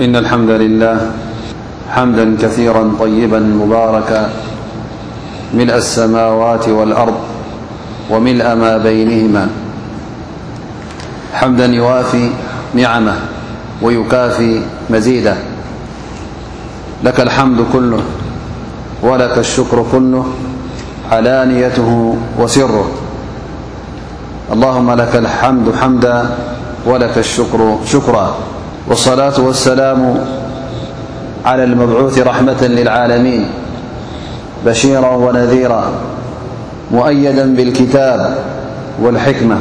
إن 0.00 0.16
الحمد 0.16 0.50
لله 0.50 1.10
حمدا 1.90 2.36
كثيرا 2.42 2.92
طيبا 3.00 3.38
مباركا 3.38 4.30
ملء 5.54 5.74
السماوات 5.76 6.68
والأرض 6.68 7.14
وملأ 8.10 8.54
ما 8.54 8.78
بينهما 8.78 9.48
حمدا 11.34 11.66
يوافي 11.66 12.30
نعمه 12.74 13.14
ويكافي 13.82 14.60
مزيده 14.90 15.34
لك 17.04 17.20
الحمد 17.20 17.64
كله 17.72 18.00
ولك 19.02 19.38
الشكر 19.38 19.84
كله 19.92 20.26
علانيته 21.12 22.16
وسره 22.38 22.90
اللهم 24.52 24.90
لك 24.92 25.16
الحمد 25.16 25.72
حمدا 25.82 26.28
ولك 26.86 27.18
الشكر 27.18 27.78
شكرا 27.86 28.34
والصلاة 28.88 29.40
والسلام 29.40 30.20
على 31.44 31.64
المبعوث 31.64 32.18
رحمة 32.18 32.62
للعالمين 32.66 33.46
بشيرا 34.66 35.10
ونذيرا 35.10 35.84
مؤيدا 36.92 37.54
بالكتاب 37.56 38.34
والحكمة 39.02 39.56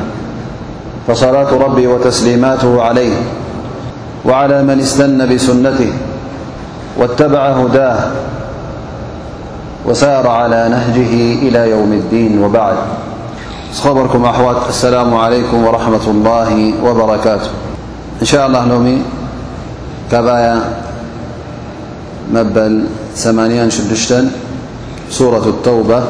فصلاة 1.07 1.51
ربي 1.53 1.87
وتسليماته 1.87 2.81
عليه 2.81 3.13
وعلى 4.25 4.63
من 4.63 4.79
استن 4.79 5.35
بسنته 5.35 5.93
واتبع 6.97 7.47
هداه 7.47 7.99
وسار 9.85 10.27
على 10.27 10.67
نهجه 10.71 11.33
إلى 11.47 11.69
يوم 11.71 11.93
الدين 11.93 12.43
وبعد 12.43 12.75
صخبركم 13.73 14.25
أوات 14.25 14.57
السلام 14.69 15.13
عليكم 15.15 15.63
ورحمة 15.65 16.07
الله 16.07 16.73
وبركاته 16.83 17.49
إن 18.21 18.25
شاء 18.25 18.47
الله 18.47 18.63
الومي 18.63 19.01
بآيا 20.11 20.57
مبل 22.33 22.83
ثمانيا 23.15 23.69
شدشتا 23.73 24.19
سورة 25.09 25.45
التوبة 25.49 26.03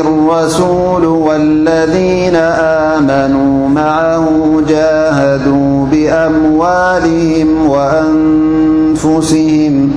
الرسول 0.05 1.05
والذين 1.05 2.35
آمنوا 2.61 3.69
معه 3.69 4.30
جاهدوا 4.69 5.85
بأموالهم 5.85 7.69
وأنفسهم 8.95 9.91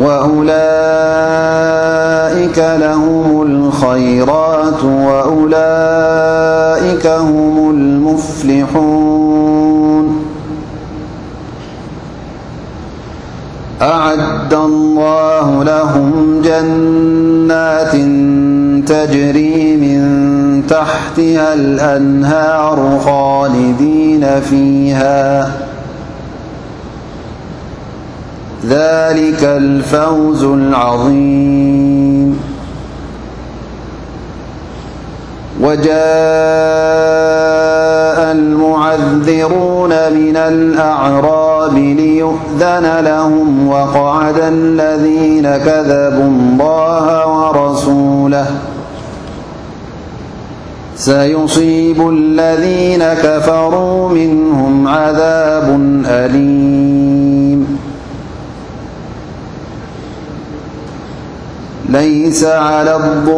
وأولئك 0.00 2.58
لهم 2.58 3.42
الخيرات 3.42 4.84
وأولئك 4.84 7.06
هم 7.06 7.70
المفلحون 7.70 9.13
أعد 13.84 14.54
الله 14.54 15.64
لهم 15.64 16.42
جنات 16.44 17.92
تجري 18.88 19.76
من 19.76 20.02
تحتها 20.68 21.54
الأنهار 21.54 22.98
خالدين 23.04 24.40
فيها 24.40 25.42
ذلك 28.68 29.44
الفوز 29.44 30.44
العظيم 30.44 32.40
وجاء 35.60 35.92
المعذرون 38.32 39.88
من 39.90 40.36
الأعراب 40.36 41.53
ليؤذن 41.72 42.94
لهم 43.04 43.68
وقعد 43.68 44.34
الذين 44.38 45.42
كذبوا 45.56 46.28
الله 46.28 47.26
ورسوله 47.28 48.46
سيصيب 50.96 52.08
الذين 52.12 53.04
كفروا 53.04 54.08
منهم 54.08 54.88
عذاب 54.88 55.80
أليم 56.06 57.23
ليس 61.94 62.44
على 62.44 62.96
الضعفاء 62.96 63.34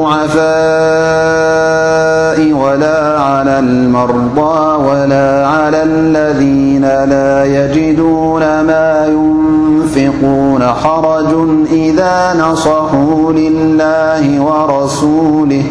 ولا 2.52 3.20
على 3.20 3.58
المرضى 3.58 4.84
ولا 4.90 5.46
على 5.46 5.82
الذين 5.82 6.82
لا 6.84 7.44
يجدون 7.44 8.40
ما 8.40 9.06
ينفقون 9.08 10.62
حرج 10.62 11.34
إذا 11.72 12.34
نصحوا 12.40 13.32
لله 13.32 14.40
ورسوله 14.42 15.64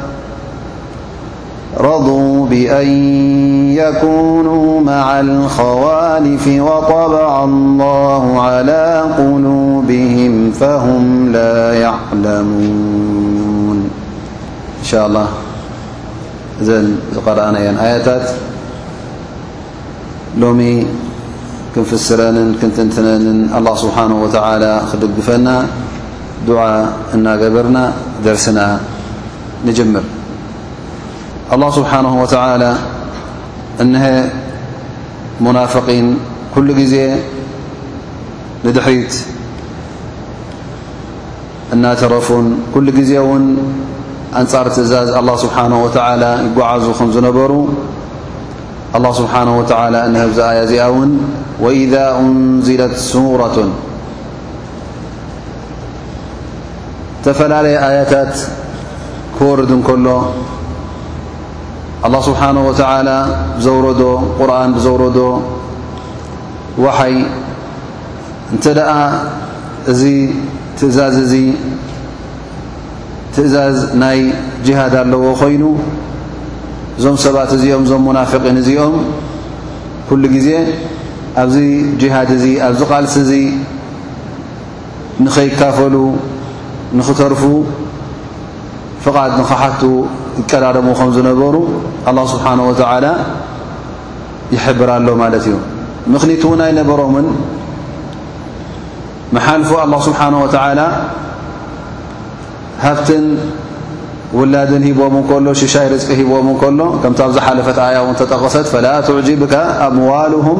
رضواا 1.81 2.45
بأن 2.49 2.87
يكونوا 3.77 4.81
مع 4.81 5.19
الخوالف 5.19 6.47
وطبع 6.47 7.43
الله 7.43 8.41
على 8.41 9.03
قلوبهم 9.17 10.51
فهم 10.51 11.31
لا 11.31 11.73
يعلمون 11.73 13.89
إن 14.79 14.85
شاء 14.85 15.07
الله 15.07 15.27
إذن 16.61 16.97
قرأناي 17.25 17.69
آيتات 17.93 18.29
لوم 20.37 20.85
كنفسرن 21.75 22.55
كنتنتننن 22.61 23.53
الله 23.57 23.75
سبحانه 23.75 24.23
وتعالى 24.23 24.81
خدجفنا 24.93 25.67
دعا 26.47 26.89
إناجبرنا 27.13 27.93
درسنا 28.25 28.79
نجمر 29.65 30.01
الله 31.55 31.69
ስብሓنه 31.79 32.13
وተع 32.23 32.43
እنሀ 33.83 34.03
ሙናፍقን 35.45 36.05
ኩሉ 36.53 36.67
ግዜ 36.79 36.95
ንድሒት 38.65 39.13
እናተረፉን 41.75 42.47
ኩሉ 42.73 42.85
ግዜ 42.99 43.11
እውን 43.23 43.43
ኣንጻር 44.41 44.67
ትእዛዝ 44.75 45.09
ኣلله 45.19 45.35
ስብሓه 45.43 45.73
وተ 45.85 45.97
ይጓዓዙ 46.47 46.83
ከም 46.99 47.09
ዝነበሩ 47.15 47.51
الله 48.95 49.11
ስብሓه 49.19 49.47
وተع 49.59 49.81
ንህብዚኣያ 50.13 50.59
እዚኣ 50.67 50.83
ውን 50.95 51.11
وإذ 51.63 51.93
أንዝለት 52.23 52.93
ሱረቱን 53.09 53.69
ተፈላለየ 57.25 57.75
ኣያታት 57.89 58.33
ክወርድ 59.35 59.69
ንከሎ 59.79 60.07
ኣلله 62.05 62.21
ስብሓነه 62.29 62.61
ወተላ 62.69 63.09
ብዘረ 63.55 63.85
ቁርን 64.37 64.69
ብዘውረዶ 64.75 65.17
ወሓይ 66.83 67.15
እንተ 68.53 68.65
ደኣ 68.77 68.89
እዚ 69.91 70.01
ትእዛዝ 70.77 71.15
እዚ 71.25 71.33
ትእዛዝ 73.33 73.77
ናይ 74.01 74.19
ጅሃድ 74.65 74.93
ኣለዎ 75.03 75.23
ኮይኑ 75.41 75.63
እዞም 76.97 77.17
ሰባት 77.25 77.51
እዚኦም 77.57 77.83
እዞም 77.85 78.01
ሙናፊቒን 78.09 78.57
እዚኦም 78.61 78.95
ኩሉ 80.07 80.23
ግዜ 80.35 80.49
ኣብዚ 81.43 81.57
ጅሃድ 82.01 82.29
እዚ 82.37 82.45
ኣብዚ 82.67 82.81
ቓልሲ 82.91 83.13
እዚ 83.23 83.33
ንኸይካፈሉ 85.23 85.95
ንኽተርፉ 86.97 87.41
ፍቓድ 89.05 89.31
ንካሓቱ 89.41 89.81
ዝቀዳድሙ 90.39 90.87
ከምዝነበሩ 90.99 91.55
له 92.17 92.23
ስብሓه 92.33 92.57
و 92.67 92.69
ይሕብራሎ 94.55 95.07
ማለት 95.21 95.43
እዩ 95.49 95.55
ምኽኒቱ 96.13 96.43
ውን 96.51 96.61
ኣይነበሮምን 96.67 97.27
መሓልፉ 99.35 99.69
لله 99.83 99.99
ስብሓه 100.07 100.35
و 100.45 100.47
ሃብትን 102.85 103.25
ውላድን 104.39 104.83
ሂቦምን 104.89 105.23
ከሎ 105.29 105.47
ሽሻ 105.61 105.75
ይርቂ 105.85 106.07
ሂቦም 106.19 106.47
ከሎ 106.61 106.79
ከምቲ 107.01 107.19
ኣብ 107.25 107.31
ዝሓለፈት 107.37 107.77
ኣያ 107.87 107.97
ውን 108.05 108.15
ተጠቀሰት 108.21 108.67
فላ 108.73 108.85
ትዕጅብከ 109.07 109.53
ኣምዋሉهም 109.87 110.59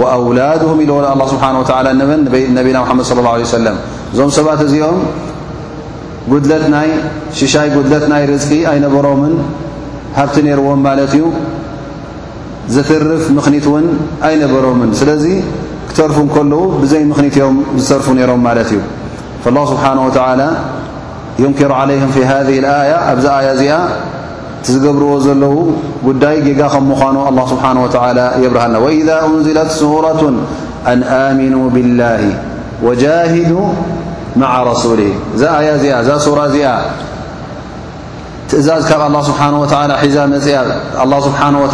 وኣውላድهም 0.00 0.78
ኢወሉ 0.86 1.06
ስሓه 1.32 1.56
በን 2.32 2.50
ነቢና 2.58 2.76
መድ 3.00 3.04
صى 3.10 3.14
له 3.26 3.30
عه 3.34 3.42
ሰለ 3.54 3.66
እዞም 4.12 4.30
ሰባት 4.38 4.60
እዚኦም 4.66 4.96
ጉድለት 6.30 6.64
ናይ 6.74 6.90
ሽሻይ 7.38 7.68
ጉድለት 7.74 8.04
ናይ 8.12 8.22
ርዝቂ 8.30 8.50
ኣይነበሮምን 8.72 9.34
ሃብቲ 10.18 10.36
ነይርዎም 10.46 10.80
ማለት 10.86 11.12
እዩ 11.16 11.24
ዘትርፍ 12.74 13.24
ምኽኒት 13.36 13.66
እውን 13.70 13.86
ኣይነበሮምን 14.28 14.90
ስለዚ 15.00 15.24
ክተርፉ 15.88 16.18
ከለዉ 16.34 16.62
ብዘይ 16.82 17.02
ምኽኒትዮም 17.10 17.56
ዝተርፉ 17.84 18.06
ነይሮም 18.18 18.42
ማለት 18.48 18.70
እዩ 18.74 18.80
له 19.54 19.62
ስብሓه 19.72 19.94
و 20.02 20.46
ዩንኪሩ 21.42 21.70
ዓለይه 21.80 22.02
ሃذ 22.30 22.48
ኣያ 22.78 22.92
ኣብዚ 23.10 23.26
ኣያ 23.38 23.48
እዚኣ 23.56 23.72
ቲ 24.64 24.66
ዝገብርዎ 24.74 25.10
ዘለዉ 25.26 25.54
ጉዳይ 26.06 26.36
ጌጋ 26.46 26.60
ከም 26.74 26.84
ምዃኑ 26.90 27.16
ኣه 27.30 27.42
ስብሓه 27.52 27.72
ተ 27.94 27.96
የብርሃና 28.42 28.74
وኢذ 28.84 29.08
እንዝለት 29.26 29.70
ሱራቱን 29.80 30.36
ኣን 30.92 31.00
ኣሚኑ 31.22 31.54
ብላه 31.74 32.22
ወጃሂዱ 32.86 33.50
እዛ 34.32 35.42
ኣያ 35.56 35.68
እዚ 35.76 35.84
እዛ 36.00 36.08
እዚኣ 36.08 36.64
ትእዛዝ 38.50 38.82
ካብ 38.88 39.00
ኣلله 39.06 39.22
ስሓه 39.28 39.46
و 39.62 39.66
ሒዛ 40.02 40.16
መፅ 40.32 40.46
لله 41.00 41.18
ስብሓه 41.26 41.48
و 41.62 41.66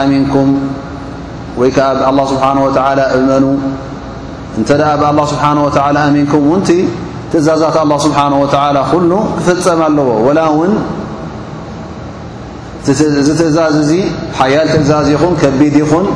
አሚንኩም 0.00 0.50
ወይ 1.60 1.70
ከዓ 1.76 2.10
له 2.16 2.24
ስሓه 2.32 2.58
و 2.64 2.68
እመኑ 3.16 3.44
እተ 4.60 4.68
ብه 5.00 5.08
ስሓه 5.32 5.56
و 5.56 5.78
አሚንኩም 6.06 6.60
ቲ 6.66 6.68
ትእዛዛት 7.32 7.76
لله 7.84 7.98
ስሓه 8.04 8.32
و 8.94 8.98
ሉ 9.10 9.12
ክፈፀም 9.36 9.80
ኣለዎ 9.88 10.08
وላ 10.26 10.40
ውን 10.58 10.72
ዚ 13.26 13.30
ትእዛዝ 13.40 13.74
እዚ 13.84 13.90
ሓያል 14.38 14.66
ትእዛዝ 14.74 15.06
ይኹን 15.14 15.34
ከቢድ 15.42 15.74
ይኹን 15.82 16.06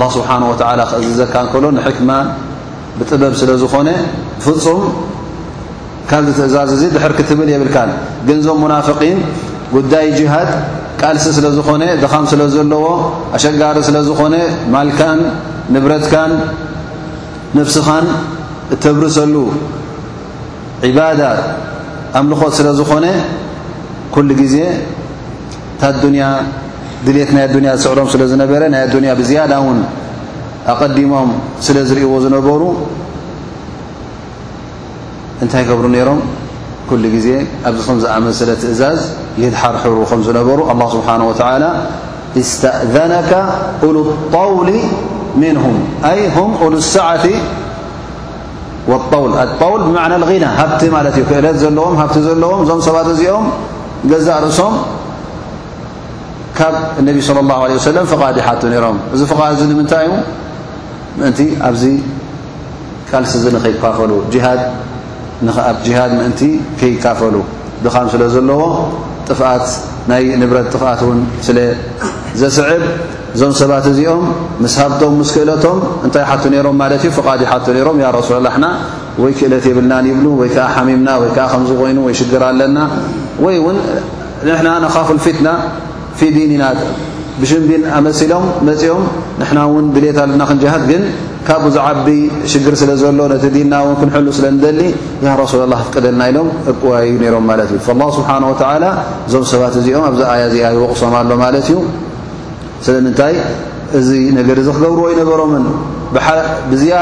له 0.00 0.08
ስሓه 0.16 0.94
እዘካ 1.12 1.32
ሎ 1.62 1.64
ብጥበብ 2.98 3.32
ስለ 3.40 3.50
ዝኾነ 3.62 3.88
ፍፁም 4.44 4.80
ካብዚ 6.10 6.28
ትእዛዙ 6.38 6.70
እዚ 6.76 6.82
ድሕር 6.94 7.12
ክትብል 7.18 7.48
የብልካል 7.52 7.90
ገንዞም 8.28 8.58
ሙናፍቒን 8.62 9.18
ጉዳይ 9.74 10.06
ጅሃድ 10.18 10.50
ቃልሲ 11.00 11.24
ስለ 11.36 11.46
ዝኾነ 11.56 11.82
ድኻም 12.02 12.24
ስለ 12.32 12.42
ዘለዎ 12.54 12.84
ኣሸጋሪ 13.36 13.76
ስለ 13.88 13.96
ዝኾነ 14.08 14.34
ማልካን 14.74 15.20
ንብረትካን 15.74 16.32
ንብስኻን 17.58 18.06
እተብርሰሉ 18.76 19.34
ዒባዳት 20.88 21.40
ኣምልኾት 22.20 22.52
ስለ 22.60 22.68
ዝኾነ 22.80 23.06
ኩሉ 24.14 24.28
ግዜ 24.42 24.56
ታኣዱንያ 25.80 26.24
ድሌት 27.06 27.30
ናይ 27.36 27.42
ኣዱንያ 27.48 27.70
ዝስዕሮም 27.80 28.08
ስለ 28.14 28.22
ዝነበረ 28.32 28.62
ናይ 28.74 28.82
ኣዱንያ 28.88 29.10
ብዝያዳ 29.20 29.52
እውን 29.62 29.78
ኣቀዲሞም 30.70 31.30
ስለ 31.66 31.76
ዝርእዎ 31.88 32.12
ዝነበሩ 32.24 32.62
እንታይ 35.44 35.62
ከብሩ 35.68 35.86
ነሮም 35.94 36.20
ኩሉ 36.90 37.02
ግዜ 37.14 37.28
ኣብዚ 37.68 37.78
ከ 37.88 37.92
ዝኣመሰለ 38.02 38.50
ትእዛዝ 38.62 39.00
የድሓሕሩ 39.42 39.94
ከ 40.10 40.12
ዝነበሩ 40.28 40.58
الله 40.72 40.86
ስብሓه 40.94 41.20
وى 41.30 41.34
اስተእذنك 42.42 43.32
ሉ 43.84 43.96
لطውሊ 44.08 44.68
ምنهም 45.42 45.76
ይ 46.18 46.20
ه 46.36 46.38
ሉ 46.58 46.62
لሳዓት 46.74 47.24
ولውል 48.90 49.32
ውል 49.72 49.82
ብعና 49.94 50.12
غና 50.30 50.44
ሃብቲ 50.58 50.82
ለት 51.04 51.16
እዩ 51.18 51.24
ክእለት 51.30 51.56
ዘለዎም 51.64 51.94
ሃብቲ 52.00 52.16
ዘለዎም 52.28 52.58
እዞም 52.64 52.80
ሰባት 52.88 53.06
እዚኦም 53.14 53.44
ገዛ 54.12 54.28
ርእሶም 54.44 54.74
ካብ 56.58 56.74
ነቢ 57.08 57.16
صى 57.28 57.34
الله 57.44 57.58
عله 57.64 57.74
ሰለ 57.88 57.96
ፍቓዲ 58.12 58.36
ሓቱ 58.46 58.62
ነሮም 58.74 58.96
እዚ 59.14 59.20
ንምንታይ 59.70 60.06
እዩ 60.08 60.12
ምእንቲ 61.18 61.40
ኣብዚ 61.68 61.84
ካልሲ 63.08 63.32
ዚ 63.44 63.46
ንከይካፈሉ 63.54 64.12
ኣ 64.26 65.72
ጂሃድ 65.86 66.12
ምእንቲ 66.18 66.40
ከይካፈሉ 66.80 67.36
ድኻም 67.84 68.06
ስለ 68.12 68.22
ዘለዎ 68.34 68.60
ጥፍኣት 69.28 69.66
ናይ 70.10 70.22
ንብረት 70.42 70.66
ጥፍኣት 70.74 71.00
ውን 71.08 71.18
ስለዘስዕብ 71.46 72.82
እዞም 73.34 73.52
ሰባት 73.60 73.84
እዚኦም 73.90 74.24
ምስ 74.62 74.74
ሃብቶም 74.80 75.14
ስ 75.28 75.30
ክእለቶም 75.34 75.78
እንታይ 76.06 76.24
ሓቱ 76.30 76.42
ነሮም 76.54 76.76
ማለት 76.82 77.02
እዩ 77.04 77.10
ፍቓድ 77.18 77.40
ሓ 77.50 77.54
ሮም 77.86 77.98
ያረሱላ 78.04 78.38
ላሕና 78.46 78.66
ወይ 79.22 79.32
ክእለት 79.38 79.64
የብልናን 79.70 80.06
ይብሉ 80.10 80.26
ወይከዓ 80.40 80.66
ሓሚምና 80.76 81.08
ወይ 81.22 81.30
ዓ 81.44 81.46
ከምዝኮይኑ 81.52 81.98
ወይ 82.06 82.14
ሽግር 82.20 82.42
ኣለና 82.48 82.78
ወይ 83.44 83.56
ውን 83.66 83.78
ንና 84.48 84.84
ኻፉል 84.96 85.18
ፊትና 85.26 85.48
ፊዲንና 86.20 86.64
ብሽምቢን 87.40 87.82
ኣመሲሎም 87.98 88.46
መፅኦም 88.68 89.04
ና 89.40 89.58
ድሌት 89.94 90.18
ና 90.40 90.44
ክ 90.50 90.62
ግ 90.90 90.96
ካብኡዓቢ 91.46 92.08
ሽር 92.50 92.74
ስለ 92.80 92.90
ዘሎ 93.02 93.24
ዲልና 93.44 93.74
ክን 94.00 94.10
ስለደሊ 94.36 94.80
ሱ 95.52 95.62
ቀደና 95.94 96.20
ኢሎም 96.32 96.48
እዋ 96.72 96.92
ም 97.46 97.48
ዩ 97.56 97.80
ዞ 99.32 99.42
ሰባ 99.52 99.70
እዚኦም 99.80 100.14
ዚ 100.18 100.22
ዚ 100.52 100.60
ቕሶም 100.90 101.14
ኣሎ 101.20 101.30
እዩ 101.60 101.76
ስለንታይ 102.86 103.34
እዚ 103.98 104.08
ነ 104.36 104.44
ዚ 104.48 104.68
ክገብር 104.76 105.10
ይበሮም 105.20 105.52
ያ 106.92 107.00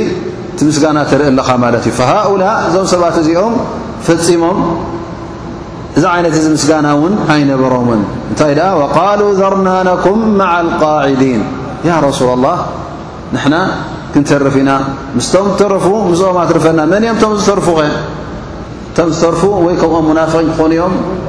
ቲ 0.57 0.59
ምስጋና 0.67 0.97
ተርኢ 1.09 1.27
ኣለኻ 1.31 1.49
ማለት 1.63 1.83
እዩ 1.87 1.93
فሃؤላ 1.99 2.43
እዞም 2.67 2.85
ሰባት 2.93 3.15
እዚኦም 3.21 3.53
ፈፂሞም 4.07 4.57
እዚ 5.97 6.03
ዓይነት 6.13 6.33
እዚ 6.39 6.45
ምስጋና 6.55 6.87
ውን 7.01 7.13
ኣይነበሮምን 7.33 8.01
እንታይ 8.31 8.51
ደኣ 8.59 8.69
قሉ 8.97 9.21
ዘርናኩም 9.39 10.19
ማع 10.41 10.53
قዲን 10.81 11.41
ያ 11.89 11.91
ረሱ 12.07 12.19
لላه 12.31 12.57
ንሕና 13.35 13.55
ክንተርፍ 14.13 14.55
ኢና 14.63 14.71
ምስቶም 15.17 15.47
ረፉ 15.73 15.87
ምኦም 16.09 16.37
ኣትርፈና 16.43 16.79
መን 16.91 17.03
እኦም 17.07 17.17
ቶም 17.23 17.31
ዝተርፉ 17.39 17.67
ኸ 17.79 17.81
እቶም 18.91 19.09
ዝተርፉ 19.17 19.41
ወይ 19.65 19.75
ከምኦም 19.83 20.07
ናፍقን 20.19 20.47
ክኾኑ 20.55 20.71
ዮም 20.81 20.93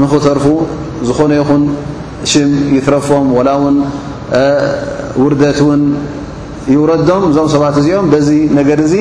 ንክተርፉ 0.00 0.46
ዝኾነ 1.08 1.30
ይኹን 1.40 1.62
ሽም 2.32 2.50
ይትረፎም 2.76 3.26
ወላ 3.38 3.48
እውን 3.60 3.76
ውርደት 5.22 5.58
እውን 5.64 5.82
ይውረዶም 6.72 7.22
እዞም 7.28 7.48
ሰባት 7.54 7.76
እዚኦም 7.80 8.06
በዚ 8.12 8.28
ነገር 8.58 8.78
እዚ 8.86 8.94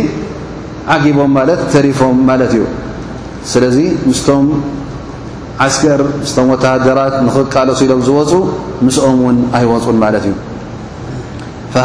ዓቂቦም 0.96 1.32
ማለት 1.38 1.62
ተሪፎም 1.74 2.16
ማለት 2.30 2.52
እዩ 2.58 2.64
ስለዚ 3.52 3.78
ምስቶም 4.10 4.46
ዓስከር 5.66 6.02
ምስም 6.24 6.48
ወተሃደራት 6.54 7.16
ንክቃለሱ 7.26 7.80
ኢሎም 7.88 8.02
ዝወፁ 8.08 8.32
ምስኦም 8.86 9.20
ውን 9.28 9.38
ኣይወፁን 9.58 9.98
ማለት 10.04 10.26
እዩ 10.30 10.34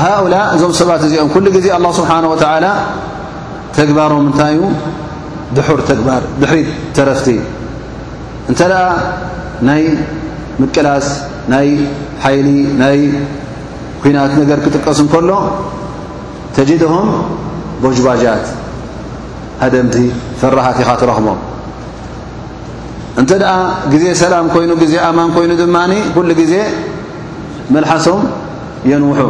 ሃؤላ 0.04 0.34
እዞም 0.56 0.72
ሰባት 0.80 1.02
እዚኦም 1.08 1.28
ኩሉ 1.34 1.44
ጊዜ 1.58 1.66
ኣه 1.76 1.92
ስብሓه 1.98 2.64
ተግባሮም 3.78 4.22
ምንታይ 4.26 4.52
እዩ 4.56 4.60
ድሑር 5.56 5.80
ተግባር 5.90 6.22
ድሕሪ 6.42 6.60
ተረፍቲ 6.96 7.28
እንተ 8.50 8.60
ደኣ 8.72 8.82
ናይ 9.68 9.82
ምቅላስ 10.60 11.06
ናይ 11.52 11.68
ሓይሊ 12.22 12.48
ናይ 12.82 12.98
ኩናት 14.02 14.32
ነገር 14.42 14.58
ክጥቀሱ 14.64 14.98
ንከሎ 15.06 15.30
ተጅድም 16.56 16.94
ቦጅባጃት 17.82 18.44
ሃደምቲ 19.62 19.96
ፍራሃት 20.40 20.78
ኢኻ 20.82 20.90
ትረኽሞ 21.00 21.28
እንተ 23.20 23.30
ደኣ 23.42 23.52
ግዜ 23.92 24.04
ሰላም 24.22 24.46
ኮይኑ 24.54 24.70
ግዜ 24.82 24.94
ኣማን 25.08 25.28
ኮይኑ 25.36 25.52
ድማኒ 25.62 25.92
ኩሉ 26.14 26.30
ግዜ 26.40 26.54
መልሓሶም 27.74 28.22
የንውሑ 28.90 29.20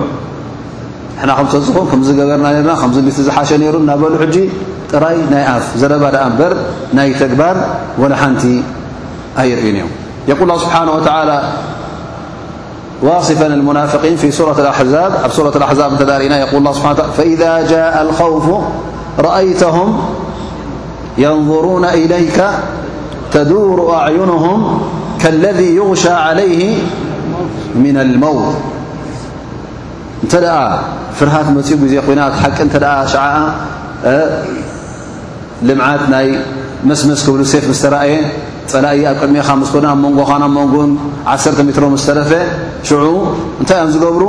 ንሕና 1.19 1.31
ከምተዝኮም 1.39 1.87
ከምዝገበርና 1.91 2.47
ና 2.71 2.73
ከምዚምት 2.81 3.19
ዝሓሸ 3.27 3.51
ነይሩ 3.61 3.77
እናበሉ 3.85 4.13
ሕጂ 4.23 4.37
ጥራይ 4.93 5.19
ናይ 5.33 5.45
ኣፍ 5.55 5.67
ዘረባ 5.81 6.05
ድኣ 6.15 6.25
እበር 6.33 6.53
ናይ 6.97 7.09
ተግባር 7.23 7.57
ወለ 8.03 8.13
ሓንቲ 8.23 8.45
يقولالله 10.29 10.59
سبحانه 10.59 10.91
وتعالى 10.93 11.43
واصفا 13.03 13.47
المنافقين 13.47 14.17
في 14.17 14.31
سورة 14.31 14.57
الأحابورة 14.61 15.53
الأاب 15.57 15.99
تنايقول 15.99 16.57
الله 16.59 16.73
سبنعلى 16.73 16.97
فإذا 17.17 17.67
جاء 17.69 18.03
الخوف 18.03 18.45
رأيتهم 19.19 20.05
ينظرون 21.19 21.85
إليك 21.85 22.45
تدور 23.33 23.97
أعينهم 23.97 24.83
كالذي 25.21 25.75
يغشى 25.75 26.11
عليه 26.11 26.77
من 27.75 27.97
الموت 27.97 28.55
نت 30.25 30.35
فرهات 31.21 31.47
ن 31.47 31.59
نتشع 32.61 33.49
لمت 35.63 36.11
ي 36.25 36.39
مسمس 36.85 37.29
لتري 37.29 38.21
ፀላእዪ 38.73 39.01
ኣብ 39.11 39.17
ቅድሚኻ 39.23 39.49
ምስኮ 39.63 39.75
ኣብ 39.93 39.99
መንጎ 40.05 40.19
ብ 40.35 40.45
መንጎን 40.59 40.91
1 41.35 41.61
ሜትሮ 41.69 41.85
ስተረፈ 42.05 42.31
ሽዑ 42.89 43.03
እንታይ 43.61 43.79
እዮም 43.81 43.91
ዝገብሩ 43.95 44.23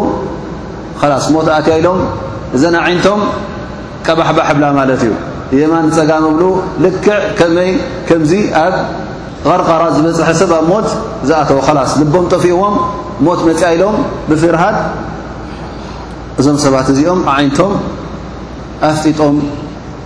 ከላስ 1.00 1.25
ሞት 1.34 1.48
ኣትያ 1.58 1.74
ኢሎም 1.82 2.00
እዘን 2.58 2.75
ዓይነቶም 2.86 3.22
ቀባሕባሕ 4.06 4.48
ብላ 4.58 4.65
ማለት 4.79 5.01
እዩ 5.08 5.13
የማ 5.62 5.74
ፀጋሚ 5.98 6.24
ብሉ 6.36 6.44
ልክዕ 6.86 7.17
ከመይ 7.39 7.70
ከምዚ 8.08 8.32
ኣብ 8.63 8.74
ቀርቐራ 9.50 9.84
ዝበፅሐ 9.98 10.29
ሰብ 10.41 10.51
ኣብ 10.60 10.65
ሞት 10.72 10.88
ዝኣተወ 11.27 11.60
ከላስ 11.67 11.91
ልቦም 12.01 12.25
ጠፊእዎም 12.34 12.75
ሞት 13.27 13.39
መፅያ 13.50 13.70
ኢሎም 13.75 13.96
ብፍርሃድ 14.29 14.77
እዞም 16.41 16.58
ሰባት 16.65 16.88
እዚኦም 16.94 17.22
ዓይነቶም 17.36 17.74
ኣፍጢጦም 18.89 19.36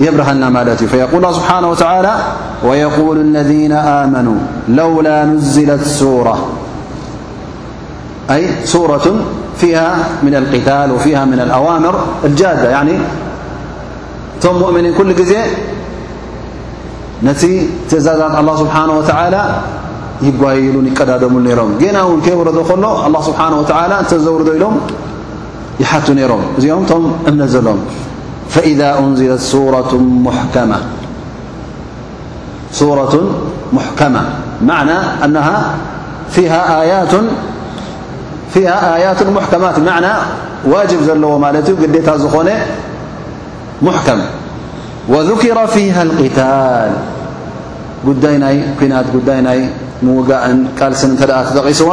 يره 0.00 0.74
فيقول 0.90 1.24
الله 1.24 1.38
بحانه 1.38 1.68
وتعلى 1.70 2.14
ويقول 2.64 3.16
الذين 3.20 3.72
آمنوا 3.72 4.38
لولا 4.68 5.24
نزلت 5.24 5.82
سورة 5.82 6.38
ورة 8.74 9.14
فيها 9.60 9.96
من 10.22 10.34
القتل 10.34 10.90
وفيها 10.92 11.24
من 11.24 11.40
الأوامر 11.40 11.94
الجادة 12.24 12.68
يعن 12.70 12.88
እቶ 14.40 14.46
مؤمن 14.62 14.84
كل 14.98 15.10
ዜ 15.30 15.34
نت 17.26 17.40
تእዛዛت 17.90 18.34
الله 18.40 18.54
سبحانه 18.62 18.94
وتعلى 19.00 19.42
يي 20.22 20.32
يቀዳدم 20.88 21.34
ና 21.96 21.98
و 22.08 22.10
كيور 22.26 22.46
ل 22.56 22.58
الله 23.06 23.20
سبحنه 23.28 23.56
وتلى 23.60 23.96
ور 24.34 24.40
ኢሎ 24.56 24.64
يحت 25.82 26.06
እዚኦ 26.58 26.72
እምن 27.30 27.42
م 27.76 28.08
فإذا 28.50 28.98
أنزلت 28.98 29.40
صورة 32.70 33.34
محكمة 33.72 34.24
معنى 34.62 34.94
أنها 35.24 35.70
فيها 36.30 36.80
آيات 38.96 39.18
محكمات 39.24 39.80
بمعنى 39.80 40.12
واجب 40.68 41.16
لو 41.16 41.38
ملت 41.38 41.70
جدية 41.70 42.16
زخن 42.16 42.48
محكم 43.82 44.18
وذكر 45.08 45.66
فيها 45.66 46.02
القتال 46.02 46.92
دي 48.20 48.62
كنت 48.80 49.04
د 49.28 49.40
ي 49.58 49.68
وجء 50.16 50.42
قلس 50.80 51.02
نت 51.10 51.22
أ 51.22 51.42
تتقسو 51.46 51.92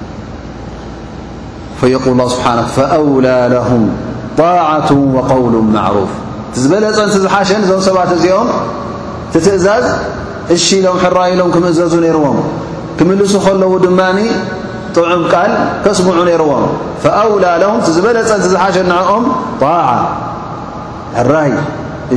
ሓ 1.81 1.85
أውላ 2.99 3.27
ه 3.69 3.71
عة 4.69 4.91
قውሉ 5.31 5.53
رፍ 5.97 6.11
ዝበለፀንቲ 6.63 7.13
ዝሓሽን 7.23 7.59
እዞም 7.65 7.81
ሰባት 7.87 8.09
እዚኦም 8.15 8.47
ትእዛዝ 9.33 9.85
እሺ 10.55 10.65
ኢሎም 10.81 10.97
ሕራይ 11.03 11.29
ኢሎም 11.35 11.49
ክምእዘዙ 11.55 11.93
ነርዎም 12.05 12.37
ክምልሱ 12.97 13.33
ከለዉ 13.45 13.73
ድማ 13.85 13.99
ጥዑም 14.95 15.23
ቃል 15.33 15.51
ክስምዑ 15.83 16.17
ነይርዎም 16.29 16.63
ውላ 17.33 17.45
ዝበለፀንቲ 17.97 18.45
ዝሓሸ 18.53 18.75
ንኦም 18.91 19.25
ሕራይ 21.17 21.51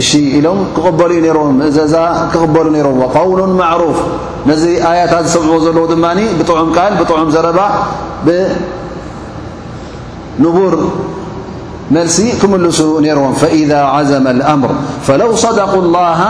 እሺ 0.00 0.10
ኢሎም 0.38 0.58
ክቕበሉ 0.76 1.10
ዩ 1.20 1.24
ዎም 1.40 1.56
እዛ 1.68 1.94
ክቕበሉ 2.32 2.66
ም 2.76 3.10
ውሉ 3.32 3.42
ሩፍ 3.82 3.98
ነዚ 4.50 4.64
ኣያታት 4.90 5.24
ዝስምዕዎ 5.32 5.58
ዘለዉ 5.66 5.84
ድማ 5.94 6.06
ብዑም 6.46 6.70
ቃል 6.78 6.92
ብዑም 7.02 7.28
ዘረባእ 7.36 7.74
نبር 10.42 10.74
መلሲ 11.96 12.18
ክምلሱ 12.40 12.78
ዎም 13.18 13.34
فإذا 13.42 13.80
عዘم 13.96 14.26
الأر 14.36 14.62
فلو 15.06 15.30
صدقوا 15.46 15.82
الله 15.84 16.20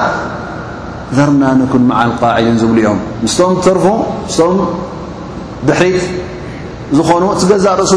ذرና 1.15 1.43
ك 1.71 1.75
ዓق 1.99 2.21
ብሉ 2.71 2.77
ኦም 2.91 2.99
ስም 3.35 3.51
ርፉ 3.77 3.85
ም 4.57 4.67
ድሒት 5.67 6.03
ዝኾኑ 6.97 7.23
ገዛ 7.51 7.65
رእሱ 7.81 7.93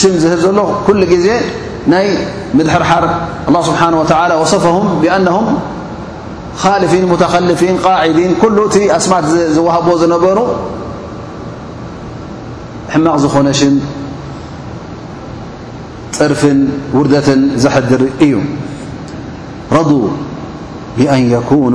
ش 0.00 0.10
ዝህ 0.22 0.34
ዘሎ 0.44 0.58
كل 0.88 1.00
ዜ 1.24 1.28
ናይ 1.92 2.06
ምድርሓር 2.56 3.04
الله 3.48 3.62
سبሓنه 3.70 3.98
وتلى 4.02 4.34
وصفه 4.42 4.76
بأنه 5.02 5.36
خፊ 6.62 6.92
متኸلፊ 7.12 7.60
قዲን 7.84 8.30
كل 8.42 8.56
ኣስማ 8.98 9.14
ዝوهب 9.56 9.86
ዝነበሩ 10.02 10.38
ሕማق 12.94 13.16
ዝኾነ 13.24 13.48
ፅርፍ 16.18 16.42
ውርትን 16.96 17.40
ዘድር 17.64 18.02
እዩ 18.24 18.32
رضو 19.76 20.00
بأن 20.98 21.20
يكن 21.34 21.74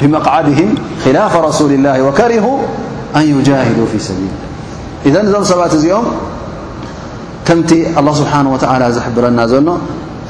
قه 0.00 0.54
خلف 1.04 1.36
رسول 1.36 1.72
اله 1.72 2.02
وكرها 2.02 2.58
أن 3.16 3.22
يجاهدوا 3.22 3.86
في 3.92 3.98
سبيل 3.98 4.32
ه 4.34 4.46
إذ 5.08 5.14
እዞم 5.16 5.42
ت 5.68 5.74
እዚኦم 5.78 6.06
كمت 7.48 7.70
الله 8.00 8.14
سبحانه 8.22 8.50
وتعلى 8.54 8.86
زحبرና 8.96 9.40
ن 9.66 9.68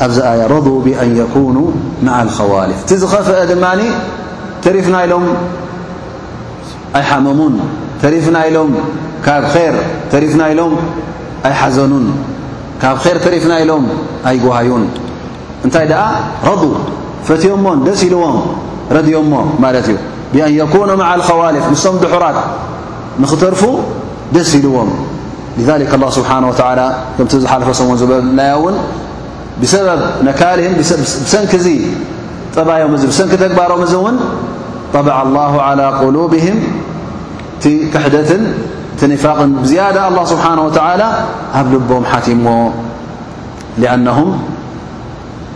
أ 0.05 0.07
ية 0.37 0.45
رضو 0.55 0.73
بأن 0.87 1.09
يكونوا 1.23 1.69
مع 2.07 2.17
الخوالف 2.27 2.79
ت 2.89 2.93
خفأ 3.13 3.41
ن 3.79 3.83
ترፍና 4.65 4.97
ኢلم 5.07 5.25
ي 7.01 7.03
حمم 7.11 7.39
رና 8.05 8.43
لم 8.57 8.71
ك 9.27 9.29
ر 9.43 9.45
رና 10.23 10.43
لم 10.59 10.73
ኣي 11.47 11.53
حዘن 11.63 11.93
ر 12.87 12.87
رفና 13.35 13.53
ኢلم 13.63 13.83
ኣي 14.29 14.37
هين 14.59 14.83
እنታይ 15.65 15.85
د 15.93 15.95
رضو 16.51 16.71
ف 17.27 17.29
س 18.01 18.03
لዎم 18.13 18.37
بأن 20.35 20.55
يكون 20.55 20.95
مع 20.95 21.15
الخوالف 21.15 21.87
م 21.89 21.97
دحرت 21.99 22.37
نرف 23.45 23.67
دس 24.33 24.55
لم 24.57 24.91
لذلك 25.59 25.95
الله 25.95 26.11
سبحانه 26.11 26.49
وتعلى 26.49 26.89
لفم 27.19 28.77
بسب 29.63 29.89
نكله 30.25 30.67
سنك 31.05 31.53
بيم 31.57 32.93
سنك 33.11 33.33
جرم 33.41 34.19
طبع 34.95 35.23
الله 35.23 35.63
على 35.63 35.87
قلوبهم 36.01 36.57
كحدة 37.95 38.31
نفاق 39.03 39.49
زيدة 39.63 40.09
الله 40.09 40.25
سبحانه 40.25 40.63
وتعلى 40.67 41.09
ب 41.55 41.67
لبم 41.75 42.05
تم 42.25 42.45
نه 44.05 44.19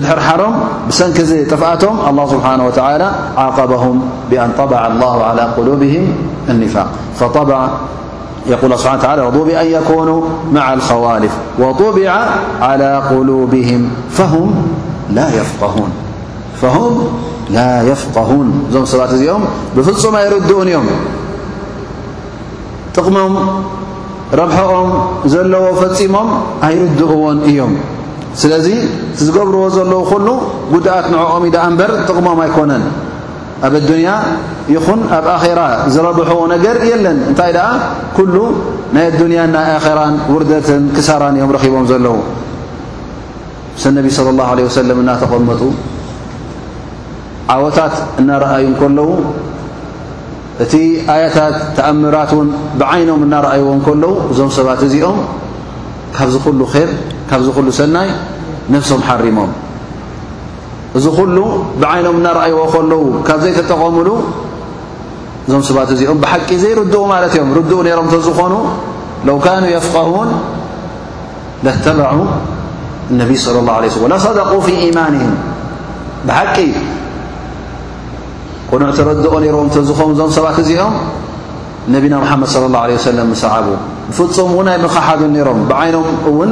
دحر 0.00 0.18
حرم 0.20 0.54
بسنك 0.88 1.46
طفأم 1.50 1.96
الله 2.10 2.26
سبحانه 2.26 2.66
وتعالى 2.66 3.10
عاقبهم 3.36 4.00
بأن 4.30 4.52
طبع 4.58 4.86
الله 4.86 5.24
على 5.24 5.42
قلوبهم 5.42 6.08
النفاق 6.48 6.86
ل 7.20 7.38
ه 7.46 7.68
لى 8.48 9.26
رضو 9.26 9.44
بأن 9.44 9.66
يكونوا 9.66 10.22
مع 10.54 10.72
الخوالف 10.74 11.32
وطبع 11.58 12.26
على 12.60 13.02
قلوبهم 13.10 13.88
فهم 14.10 14.54
لا 15.10 15.26
يفقهون 15.34 15.90
م 18.42 18.64
ت 18.72 18.94
م 18.98 19.46
بفم 19.76 20.14
يردن 20.26 20.68
يم 20.76 20.86
قمم 22.96 23.34
ربحقم 24.40 24.86
لو 25.54 25.64
فمم 25.80 26.16
أيردن 26.68 27.40
يم 27.60 27.72
ስለዚ 28.40 28.66
ቲዝገብርዎ 29.18 29.64
ዘለዉ 29.76 29.98
ኩሉ 30.10 30.28
ጉድኣት 30.74 31.06
ንዕኦም 31.14 31.42
ኢዩ 31.48 31.52
ደኣ 31.54 31.64
እምበር 31.70 31.90
ጥቕሞም 32.08 32.38
ኣይኮነን 32.44 32.84
ኣብ 33.66 33.74
ኣዱንያ 33.80 34.10
ይኹን 34.74 35.00
ኣብ 35.16 35.26
ኣኼራ 35.34 35.60
ዝረብሕዎ 35.94 36.40
ነገር 36.54 36.76
የለን 36.90 37.18
እንታይ 37.30 37.50
ደኣ 37.58 37.68
ኩሉ 38.16 38.34
ናይ 38.94 39.04
ኣዱንያን 39.10 39.50
ናይ 39.56 39.66
ኣኼራን 39.76 40.14
ውርደትን 40.34 40.84
ክሳራን 40.96 41.36
እዮም 41.38 41.52
ረኪቦም 41.56 41.86
ዘለዉ 41.92 42.14
ምስ 43.76 43.84
ነቢ 43.98 44.06
صለ 44.18 44.28
ላሁ 44.40 44.50
ለ 44.58 44.62
ወሰለም 44.68 44.98
እናተቐመጡ 45.04 45.60
ዓወታት 47.52 47.94
እናረኣዩ 48.20 48.64
ንከለዉ 48.72 49.08
እቲ 50.64 50.74
ኣያታት 51.12 51.56
ተኣምራት 51.76 52.30
እውን 52.36 52.48
ብዓይኖም 52.80 53.22
እናረኣይዎ 53.26 53.68
ከለዉ 53.86 54.12
እዞም 54.32 54.50
ሰባት 54.58 54.80
እዚኦም 54.88 55.18
ካብዚ 56.16 56.34
ኩሉ 56.46 56.60
ኸር 56.74 56.88
ካብዚ 57.32 57.48
ኩሉ 57.56 57.68
ሰናይ 57.80 58.08
ነፍሶም 58.74 59.00
ሓሪሞም 59.08 59.52
እዚ 60.98 61.04
ኩሉ 61.18 61.36
ብዓይኖም 61.82 62.16
እናራእይዎ 62.20 62.58
ከለዉ 62.72 63.04
ካብ 63.28 63.38
ዘይ 63.44 63.52
ተጠቀምሉ 63.58 64.08
እዞም 65.46 65.62
ሰባት 65.68 65.90
እዚኦም 65.94 66.18
ብሓቂ 66.24 66.48
ዘ 66.62 66.64
رኡ 66.80 66.94
ማለት 67.12 67.32
እዮም 67.36 67.48
ርኡ 67.58 67.68
ሮም 67.98 68.08
እዝኾኑ 68.22 68.54
ለው 69.28 69.36
كኑ 69.44 69.64
يفقهን 69.76 70.28
لተበع 71.64 72.10
اነብ 73.12 73.30
صለى 73.44 73.58
الله 73.62 73.74
ه 73.86 73.88
وصደق 74.14 74.50
ف 74.66 74.68
ኢማንهም 74.86 75.34
ብሓቂ 76.28 76.56
ቁኑዕ 78.70 78.88
ቲ 78.96 78.98
ረድኦ 79.10 79.32
ሮም 79.56 79.66
እዝኑ 79.82 79.98
እዞ 80.14 80.20
ሰባት 80.38 80.56
እዚኦም 80.62 80.94
ننا 81.88 82.18
محمد 82.18 82.46
صلى 82.46 82.66
الله 82.66 82.78
عليه 82.78 82.94
وسلم 82.94 83.34
سعب 83.34 83.64
فم 84.12 84.54
و 84.54 84.62
نخحد 84.62 85.22
نر 85.22 85.48
بعينم 85.70 86.04
ون 86.30 86.50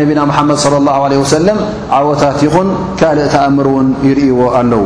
نبنا 0.00 0.22
محمد 0.24 0.56
صلى 0.56 0.76
الله 0.76 0.96
عليه 1.04 1.18
وسلم 1.20 1.56
عوታت 1.90 2.42
ين 2.48 2.68
كل 3.00 3.18
أمر 3.36 3.66
ون 3.68 3.86
يرو 4.08 4.42
الو 4.60 4.84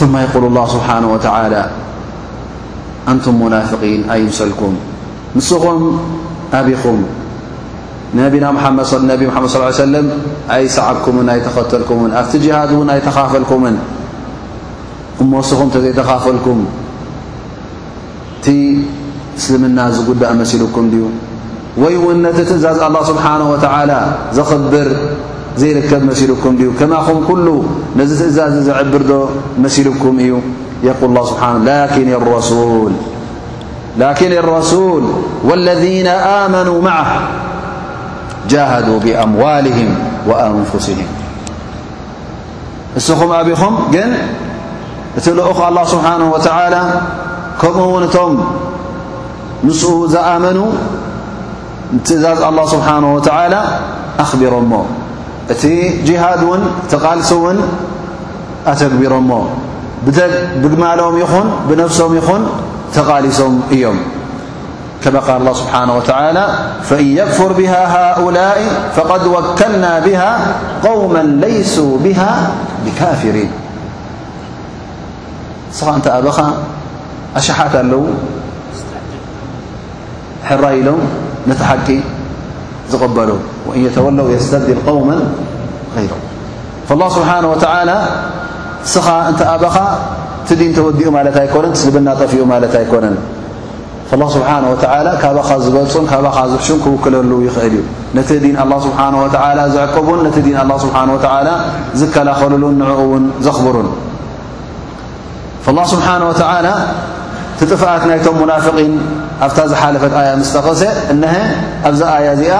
ثم 0.00 0.14
يقول 0.16 0.44
الله 0.48 0.66
سبحانه 0.76 1.08
وتعلى 1.14 1.62
أنتم 3.08 3.34
منافقين 3.44 4.08
أيمسلكم 4.10 4.72
نسخم 5.36 5.80
أبኹم 6.60 6.98
ن 8.16 8.18
محمد 8.56 8.84
صى 8.90 8.96
ا 9.60 9.64
عليه 9.64 9.84
سلم 9.88 10.06
أيسعبكم 10.56 11.12
يتختلكم 11.38 11.96
فت 12.30 12.34
جهاد 12.46 12.70
ون 12.80 12.88
أيتخفلكم 12.96 13.60
مسኹም 15.24 15.68
ዘيتخፈلكم 15.84 16.58
ቲ 18.44 18.54
እسلمና 19.38 19.78
ዝጉዳእ 19.96 20.34
مሲلكم 20.42 20.84
دዩ 20.92 21.04
وي 21.82 21.96
و 21.96 22.10
نت 22.22 22.36
ትእዛዝ 22.48 22.78
الله 22.88 23.02
سبሓنه 23.10 23.46
وتعلى 23.54 23.98
ዘخبر 24.38 24.88
ዘيرከب 25.60 26.02
مሲلكم 26.12 26.52
ዩ 26.64 26.68
كمኹ 26.78 27.06
كل 27.28 27.46
نዚ 27.98 28.10
ትእዛز 28.22 28.54
ዘعبرዶ 28.68 29.10
مሲلكم 29.64 30.14
እዩ 30.24 30.32
يقل 30.88 31.16
اله 31.42 32.90
لكن 34.02 34.32
الرسول 34.42 35.02
والذين 35.48 36.06
آمنوا 36.42 36.80
معه 36.88 37.10
جاهدوا 38.52 38.98
بأموالهم 39.04 39.90
وأنفسهم 40.28 41.08
ስኹ 43.06 43.20
ኹ 43.60 43.62
ت 45.16 45.28
لأخ 45.28 45.60
الله 45.60 45.84
سبحنه 45.84 46.26
وتعالى 46.32 46.82
كم 47.62 47.76
و 47.80 47.98
م 47.98 48.36
نس 49.66 49.82
زآمنو 50.14 50.66
تزاز 52.06 52.40
الله 52.50 52.64
سبحانه 52.74 53.08
وتعالى 53.16 53.60
أخبرم 54.24 54.72
ت 55.60 55.64
جهاد 56.08 56.40
ون 56.50 56.62
تقالس 56.92 57.30
ون 57.44 57.58
أتكبرم 58.70 59.30
بجمالم 60.64 61.14
ي 61.22 61.24
بنفسم 61.68 62.10
ين 62.20 62.42
تقالسم 62.96 63.54
እيم 63.74 63.96
كما 65.02 65.20
قال 65.26 65.36
الله 65.42 65.54
سبحانه 65.62 65.92
وتعالى 65.98 66.44
فإن 66.88 67.06
يكفر 67.20 67.50
بها 67.60 67.82
هؤلاء 67.98 68.56
فقد 68.96 69.22
وكلنا 69.34 69.92
بها 70.06 70.30
قوما 70.88 71.22
ليسوا 71.46 71.92
بها 72.04 72.30
بكافرين 72.84 73.50
እ 75.78 75.86
ኣበኻ 75.86 76.38
ኣሽሓት 77.38 77.74
ኣለው 77.80 78.02
ሕራ 80.48 80.64
ኢሎም 80.80 81.00
ነቲ 81.50 81.60
ሓቂ 81.70 81.88
ዝقበሉ 82.92 83.30
وእن 83.68 83.80
يተወلው 83.86 84.26
يስተድል 84.34 84.78
قوم 84.88 85.08
غሮ 86.10 86.12
فالله 86.88 87.08
ስه 87.16 87.30
و 87.52 87.54
ስኻ 88.92 89.06
እ 89.32 89.44
ኣኻ 89.68 89.76
ዲን 90.60 90.70
ተወዲኡ 90.76 91.06
ለ 91.26 91.28
ኣكነን 91.36 91.72
ስልብና 91.80 92.08
ጠፊኡ 92.20 92.38
ኣكነን 92.76 93.16
اله 94.14 94.28
ስه 94.34 94.38
و 94.72 94.74
ካባኻ 95.22 95.48
ዝበፁን 95.64 96.04
ካኻ 96.10 96.38
ዝ 96.52 96.56
ክውክለሉ 96.84 97.30
ይኽእል 97.46 97.74
እዩ 97.80 97.84
ነቲ 98.18 98.28
ዲን 98.44 98.54
لله 98.62 98.78
ስሓه 98.86 99.12
و 99.22 99.24
ዝعقቡን 99.76 100.18
ቲ 100.34 100.36
لله 100.58 100.76
ስه 100.84 100.88
و 101.12 101.28
ዝከላኸልሉ 101.98 102.62
ንعኡ 102.80 103.00
ውን 103.12 103.24
ዘኽብሩን 103.46 103.88
ኣላه 105.68 105.84
ስብሓነه 105.94 106.26
ወተላ 106.30 106.66
ቲ 107.60 107.60
ጥፍኣት 107.72 108.02
ናይቶም 108.10 108.34
ሙናፍቂን 108.42 108.92
ኣብታ 109.44 109.58
ዝሓለፈት 109.70 110.12
ኣያ 110.20 110.30
ምስተቐሰ 110.40 110.82
እነሀ 111.12 111.34
ኣብዛ 111.88 112.02
ኣያ 112.18 112.26
እዚኣ 112.36 112.54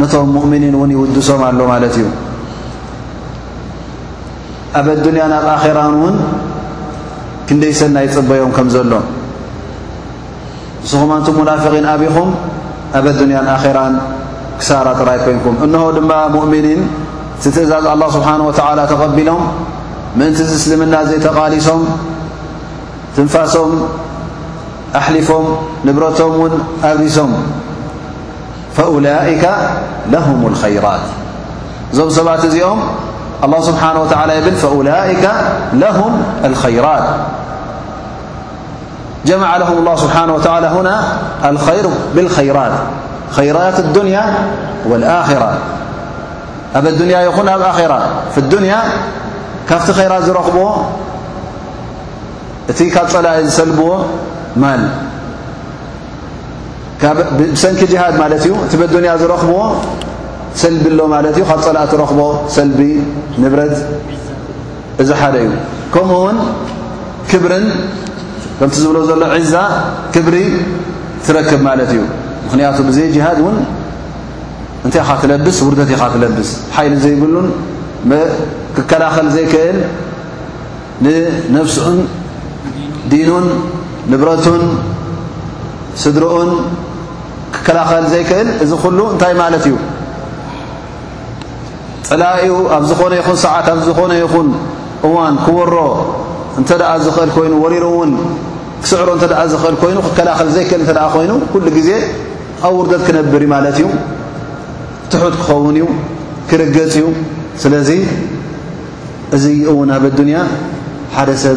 ነቶም 0.00 0.28
ሙእምኒን 0.36 0.74
እውን 0.78 0.90
ይውድሶም 0.94 1.40
ኣሎ 1.48 1.58
ማለት 1.72 1.94
እዩ 1.98 2.06
ኣበ 4.78 4.86
ዱንያ 5.04 5.22
ናብ 5.32 5.46
ኣኼራን 5.54 5.94
እውን 6.00 6.16
ክንደይ 7.48 7.72
ሰናይ 7.80 8.06
ፅበዮም 8.16 8.52
ከም 8.56 8.66
ዘሎ 8.74 8.92
ንስኹምንቲ 10.82 11.26
ሙናፍቒን 11.40 11.86
ኣብኹም 11.94 12.28
ኣበ 13.00 13.06
ዱንያን 13.20 13.48
ኣኼራን 13.56 13.94
ክሳራ 14.60 14.86
ጥራይ 15.00 15.18
ኮይንኩም 15.26 15.56
እንሆ 15.66 15.84
ድማ 15.98 16.12
ሙእምኒን 16.36 16.82
ቲትእዛዝ 17.44 17.86
ኣ 17.94 17.96
ስብሓን 18.16 18.42
ወተላ 18.48 18.78
ተቐቢሎም 18.92 19.40
ምእንቲ 20.18 20.38
ዝእስልምና 20.50 20.94
ዘይተቓሊሶም 21.10 21.80
تنفسم 23.16 23.88
أحلفم 24.96 25.44
نبرتم 25.84 26.40
ون 26.40 26.60
أرسم 26.84 27.32
فأولئك 28.76 29.50
لهم 30.10 30.46
الخيرات 30.46 31.00
زم 31.92 32.08
سبات 32.10 32.44
م 32.46 32.80
الله 33.44 33.60
سبحانه 33.60 34.00
وتعالى 34.02 34.38
يبل 34.38 34.52
فأولئك 34.56 35.30
لهم 35.72 36.22
الخيرات 36.44 37.04
جمع 39.26 39.56
لهم 39.56 39.78
الله 39.78 39.96
سبحانه 39.96 40.34
وتعالى 40.34 40.66
هنا 40.66 41.00
الخير 41.44 41.86
بالخيرات 42.14 42.72
خيرات 43.32 43.78
الدنيا 43.78 44.34
والآخرة 44.88 45.52
أب 46.76 46.86
الدنيا 46.86 47.20
ين 47.22 47.48
آخرة 47.48 48.00
في 48.34 48.38
الدنيا 48.38 48.78
كفت 49.68 49.90
خيرات 49.90 50.22
زرخب 50.22 50.72
እቲ 52.70 52.78
ካብ 52.94 53.06
ፀላእ 53.14 53.38
ዝሰልብዎ 53.46 53.90
ማ 54.62 54.66
ሰንኪ 57.62 57.80
ሃድ 58.02 58.14
ማለት 58.22 58.42
እዩ 58.46 58.52
እቲ 58.66 58.72
ዱንያ 58.96 59.10
ዝረኽብዎ 59.22 59.58
ሰልቢ 60.62 60.84
ሎ 60.98 61.02
ለ 61.24 61.26
እዩ 61.34 61.42
ካብ 61.50 61.60
ፀላእ 61.66 61.86
ትረኽቦ 61.92 62.20
ሰልቢ 62.56 62.80
ንብረት 63.42 63.74
እዚ 65.02 65.08
ሓደ 65.20 65.34
እዩ 65.46 65.50
ከምኡ 65.94 66.16
ውን 66.24 66.38
ክብርን 67.30 67.66
ከም 68.58 68.70
ዝብሎ 68.82 68.96
ዘሎ 69.10 69.22
ዒዛ 69.44 69.54
ክብሪ 70.14 70.36
ትረክብ 71.26 71.60
ማለት 71.68 71.90
እዩ 71.94 72.00
ምክንያቱ 72.46 72.76
ብዘይ 72.88 73.06
ሃድ 73.26 73.40
እንታይ 74.86 75.28
ለብስ 75.32 75.56
ውርት 75.66 76.16
ለብስ 76.24 76.50
ሓይሊ 76.76 76.94
ዘይብሉን 77.04 77.46
ክከላኸል 78.76 79.28
ዘይክእል 79.36 79.78
ንነስኡን 81.52 81.98
ዲኑን 83.12 83.46
ንብረቱን 84.12 84.62
ስድርኡን 86.02 86.50
ክከላኸል 87.54 88.04
ዘይክእል 88.12 88.48
እዚ 88.64 88.70
ኩሉ 88.82 88.98
እንታይ 89.12 89.34
ማለት 89.42 89.64
እዩ 89.68 89.76
ፅላኡ 92.08 92.48
ኣብ 92.76 92.84
ዝኾነ 92.90 93.12
ይኹን 93.20 93.36
ሰዓት 93.44 93.66
ኣብ 93.74 93.78
ዝኾነ 93.88 94.12
ይኹን 94.22 94.48
እዋን 95.06 95.36
ክወሮ 95.44 95.74
እንተ 96.60 96.68
ኣ 96.90 96.92
ዝኽእል 97.06 97.30
ኮይኑ 97.36 97.54
ወሪሮ 97.64 97.84
እውን 97.94 98.10
ክስዕሮ 98.82 99.08
እተኣ 99.18 99.38
ኽእል 99.62 99.76
ኮይኑ 99.82 99.98
ክከላኸል 100.06 100.48
ዘይክእል 100.56 100.80
እተኣ 100.84 101.02
ኮይኑ 101.14 101.32
ኩሉ 101.52 101.64
ግዜ 101.76 101.90
ኣብ 102.66 102.74
ውርደት 102.78 103.02
ክነብር 103.06 103.42
ማለት 103.54 103.76
እዩ 103.80 103.86
ትሑት 105.12 105.34
ክኸውን 105.40 105.76
እዩ 105.80 105.86
ክርገፅ 106.50 106.86
እዩ 107.00 107.06
ስለዚ 107.62 107.90
እዚ 109.36 109.44
እውን 109.72 109.88
ኣብ 109.96 110.04
ኣዱንያ 110.10 110.38
ሓደ 111.16 111.30
ሰብ 111.42 111.56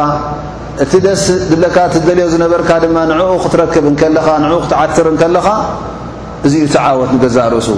እቲ 0.83 0.91
ደስ 1.05 1.23
ድብለካ 1.49 1.77
ደልዮ 2.07 2.25
ዝነበርካ 2.33 2.69
ድማ 2.83 2.97
ንዕኡ 3.11 3.31
ክትረክብ 3.43 3.85
ከኻ 4.01 4.27
ንኡ 4.43 4.53
ክትዓትር 4.63 5.07
ከለኻ 5.21 5.47
እዚኡ 6.47 6.63
ቲዓወት 6.75 7.09
ንገዛእ 7.15 7.47
ርእሱ 7.53 7.69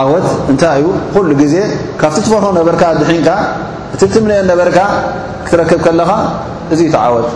ዓወት 0.00 0.28
እንታይ 0.50 0.74
እዩ 0.80 0.86
ኩሉ 1.14 1.26
ግዜ 1.42 1.54
ካብቲ 2.00 2.16
ትፈርሆ 2.26 2.46
ነበርካ 2.58 2.82
ድሒንካ 3.00 3.28
እቲ 3.94 4.02
ትምንአ 4.16 4.38
ነበርካ 4.52 4.78
ክትረክብ 5.46 5.80
ከለኻ 5.86 6.10
እዚ 6.74 6.80
ተዓወት 6.96 7.28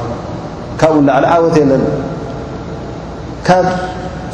ካብኡ 0.80 0.98
ንላዕሊ 1.06 1.26
ዓወት 1.36 1.56
የለን 1.62 1.82
ካብ 3.48 3.66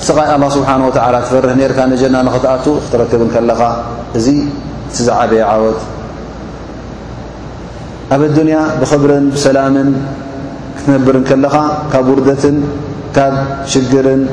ስቓይ 0.09 0.29
ኣه 0.35 0.43
ስብሓን 0.57 0.83
ወላ 0.89 1.15
ትፈርሕ 1.27 1.53
ነርካ 1.61 1.79
ንጀና 1.93 2.17
ንኽትኣት 2.29 2.65
ክትረክብከለኻ 2.85 3.61
እዚ 4.19 4.27
ትዝዓበየ 4.95 5.43
ዓወት 5.55 5.81
أب 8.13 8.23
الدنيا 8.23 8.67
بخبر 8.83 9.23
بسلام 9.35 9.95
تنبر 10.87 11.21
كل 11.29 11.47
كب 11.93 12.09
وردة 12.09 12.43
كب 13.17 13.33
شجر 13.71 14.27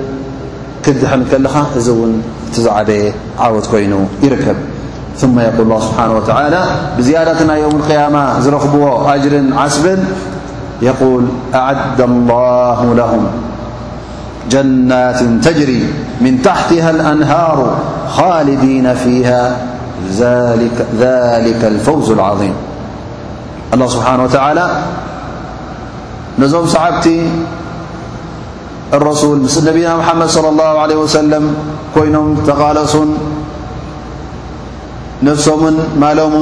كدحم 0.83 1.21
كل 1.31 1.47
ذ 1.77 1.89
ون 1.93 2.21
تزعب 2.53 2.89
عوت 3.39 3.65
كين 3.71 3.93
يركب 4.23 4.57
ثم 5.17 5.39
يقول 5.39 5.61
الله 5.61 5.79
سبحانه 5.79 6.13
وتعالى 6.17 6.61
بزيادتنا 6.97 7.53
يوم 7.55 7.75
القيامة 7.77 8.39
زرخبዎ 8.39 8.83
أجر 9.05 9.33
عصب 9.53 9.85
يقول 10.81 11.23
أعد 11.55 12.01
الله 12.01 12.79
لهم 12.93 13.23
جنات 14.51 15.19
تجري 15.45 15.81
من 16.21 16.41
تحتها 16.41 16.89
الأنهار 16.89 17.77
خالدين 18.09 18.93
فيها 18.93 19.41
ذلك 21.03 21.59
الفوز 21.63 22.11
العظيم 22.11 22.53
الله 23.73 23.87
سبሓنه 23.93 24.23
وتعلى 24.27 24.65
نዞም 26.41 26.65
ሰعبቲ 26.75 27.05
الرسول 28.97 29.35
نبና 29.67 29.85
محمድ 30.01 30.29
صلى 30.37 30.49
الله 30.53 30.71
عليه 30.83 30.97
وسلم 31.05 31.43
ኮይኖም 31.95 32.27
ተقلሱን 32.49 33.09
نفسም 35.27 35.61
ማلم 36.01 36.33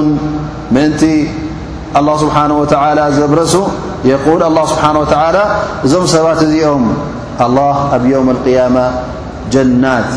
ምእንቲ 0.75 1.01
الله 1.99 2.15
سبحنه 2.23 2.55
وتعلى 2.63 3.03
ዘبረሱ 3.17 3.53
يقول 4.13 4.39
الله 4.49 4.63
سبحنه 4.73 4.99
وتعلى 5.03 5.43
እዞም 5.85 6.05
ሰባت 6.13 6.39
እዚኦም 6.47 6.83
الله 7.45 7.75
ኣብ 7.95 8.03
يوم 8.15 8.27
القيامة 8.35 8.85
جናት 9.53 10.09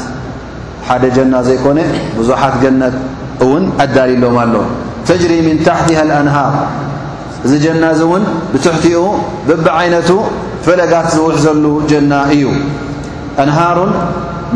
ሓደ 0.89 1.05
جና 1.17 1.35
ዘيኮن 1.49 1.79
بዙሓት 2.17 2.55
جنት 2.63 2.95
وን 3.51 3.65
اዳلሎم 3.85 4.37
ኣሎ 4.45 4.55
تجر 5.09 5.31
من 5.49 5.57
تحቲه 5.67 5.97
الأنهر 6.07 6.51
እዚ 7.45 7.53
جና 7.65 7.83
እዚ 7.95 8.03
ን 8.21 8.25
بتሕቲኡ 8.53 9.05
بب 9.49 9.65
عይنቱ 9.79 10.11
فለጋت 10.65 11.07
ዝሕ 11.17 11.35
ዘل 11.45 11.65
جና 11.91 12.13
እዩ 12.35 12.45
أنهሩ 13.43 13.79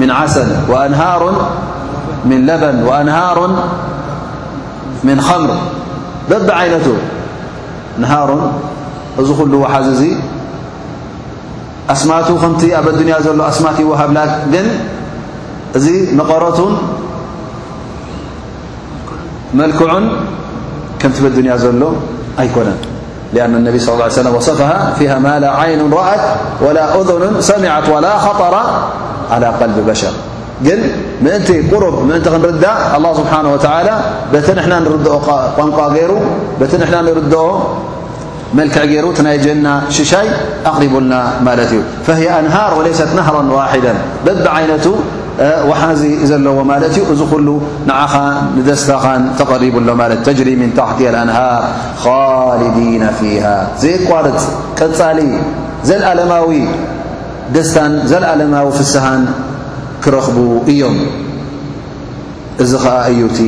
من 0.01 0.11
عسن 0.19 0.51
وأنهر 0.73 1.23
من 2.29 2.39
ለبن 2.49 2.77
وأنهሩ 2.89 3.39
من 5.07 5.17
ምر 5.29 5.51
بب 6.31 6.49
نهሩ 8.03 8.31
እዚ 9.21 9.29
ل 9.53 9.55
وሓዙ 9.63 10.01
ኣስማቱ 11.95 12.29
ከ 12.43 12.45
ኣ 12.61 13.01
ያ 13.15 13.17
ዘሎ 13.27 13.39
ኣስማት 13.51 13.77
ይوሃبላ 13.85 14.19
ን 14.53 14.67
እዚ 15.79 15.87
نقرቱ 16.19 16.59
መلكع 19.59 19.91
ك 21.01 21.05
ያ 21.51 21.55
ዘሎ 21.65 21.83
أيك 22.41 22.51
لأن 23.35 23.55
النبي 23.55 23.79
صلى 23.79 23.93
الله 23.95 24.03
عليه 24.05 24.13
وسلم 24.15 24.35
وصفها 24.35 24.95
فيها 24.99 25.19
مالا 25.19 25.51
عين 25.57 25.93
رأت 25.93 26.21
ولا 26.61 27.01
أذن 27.01 27.41
سمعت 27.41 27.89
ولا 27.89 28.19
خطر 28.19 28.61
على 29.31 29.47
قلب 29.47 29.87
بشر 29.91 30.11
ل 30.63 30.71
مأنت 31.23 31.51
قرب 31.75 32.07
نتنردا 32.09 32.97
الله 32.97 33.13
سبحانه 33.15 33.53
وتعالى 33.53 33.95
بتن 34.33 34.61
حنا 34.61 34.79
نرد 34.81 35.05
طنقاجير 35.59 36.11
بتن 36.61 36.87
حنا 36.87 37.03
نرد 37.03 37.35
ملكع 38.55 38.85
جيرو 38.85 39.13
تنايجنا 39.13 39.83
ششاي 39.91 40.27
أقربلنا 40.67 41.33
مالتي 41.41 41.83
فهي 42.07 42.29
أنهار 42.41 42.75
وليست 42.79 43.09
نهرا 43.17 43.43
واحدا 43.53 43.95
دب 44.27 44.47
عينته 44.49 44.95
ዋሓዚ 45.69 46.03
ዘለዎ 46.31 46.57
ማለት 46.71 46.93
እዩ 46.97 47.05
እዚ 47.13 47.21
ኩሉ 47.33 47.49
ንዓኻ 47.89 48.15
ንደስታኻን 48.57 49.23
ተቐሪቡ 49.39 49.75
ኣሎ 49.81 49.89
ማለት 50.03 50.21
ተጅሪ 50.27 50.49
ምን 50.63 50.71
ታሕቲ 50.79 51.01
ኣንሃር 51.21 51.63
ኻልዲና 52.03 53.05
ፊሃ 53.19 53.45
ዘይቋርፅ 53.83 54.43
ቀፃሊ 54.79 55.19
ዘኣለማዊ 55.91 56.49
ደስታን 57.55 57.93
ዘለኣለማዊ 58.11 58.69
ፍስሃን 58.79 59.23
ክረኽቡ 60.05 60.37
እዮም 60.73 60.99
እዚ 62.65 62.73
ኸዓ 62.85 62.99
እዩ 63.13 63.23
እቲ 63.31 63.39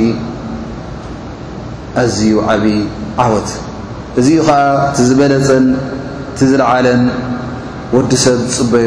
ኣዝዩ 2.05 2.35
ዓብይ 2.53 2.79
ዓወት 3.25 3.51
እዚኡ 4.20 4.40
ኸዓ 4.49 4.61
ቲ 4.97 5.07
ዝበለፅን 5.11 5.66
ቲዝለዓለን 6.38 7.03
ወዲ 7.97 8.11
ሰብ 8.25 8.38
ዝፅበዮ 8.53 8.87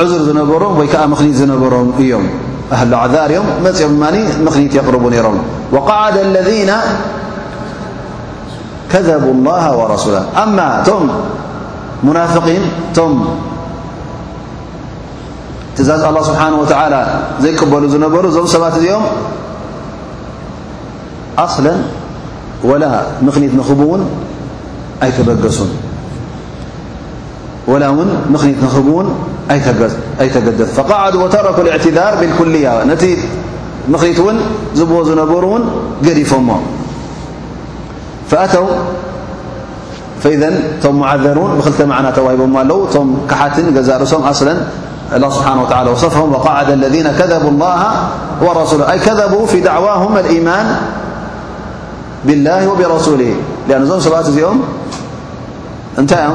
ዕዙር 0.00 0.20
ዝነበሮ 0.28 0.62
ወይ 0.78 0.86
ከዓ 0.94 1.02
ምክኒት 1.12 1.34
ዝነበሮም 1.40 1.88
እዮም 2.02 2.24
ህعذር 2.80 3.30
እዮም 3.32 3.46
መፅኦ 3.64 3.88
ምኽኒት 4.46 4.72
يقርቡ 4.80 5.02
ነይሮም 5.14 5.36
وقዓደ 5.74 6.16
الذين 6.28 6.70
ከذبو 8.90 9.30
الله 9.36 9.64
ورሱول 9.80 10.14
ማ 10.56 10.58
ቶም 10.88 11.04
مናفقን 12.06 12.62
ቶም 12.96 13.12
ትእዛዝ 15.76 16.00
لله 16.14 16.22
ስبሓنه 16.30 16.56
ول 16.62 16.68
ዘይቅበሉ 17.42 17.82
ዝነበሩ 17.94 18.24
እዞም 18.32 18.46
ሰባት 18.54 18.74
እዚኦም 18.80 19.04
ኣصلا 21.44 21.74
وላ 22.70 22.84
ምኽኒት 23.26 23.52
ንኽቡውን 23.58 24.02
ኣይتበገሱን 25.04 25.70
ولا 27.66 27.90
ن 27.90 28.38
ن 29.02 29.16
أيتدث 30.20 30.74
فقاعدوا 30.74 31.24
وتركوا 31.24 31.62
الاعتذار 31.64 32.14
بالكلية 32.20 32.84
نت 32.84 33.04
منن 33.88 34.38
ب 34.76 35.08
نبرن 35.08 35.64
جلف 36.02 36.34
فأتوا 38.30 38.66
فإذ 40.22 40.50
معذرون 40.92 41.58
لتمعن 41.66 42.10
كت 42.10 42.18
لم 42.18 42.58
لا 43.78 44.58
الله 45.18 45.30
سبحانه 45.30 45.62
وتعالى 45.62 45.90
وصفهم 45.90 46.32
وقاعد 46.32 46.70
الذين 46.70 47.08
كذبوا 47.08 47.50
الله 47.50 47.92
ورسوله 48.42 48.92
أي 48.92 48.98
كذبوا 48.98 49.46
في 49.46 49.60
دعواهم 49.60 50.16
الإيمان 50.18 50.76
بالله 52.24 52.68
وبرسوله 52.68 53.34
لأن 53.68 53.82
م 53.82 54.62
بت 56.04 56.12
م 56.12 56.34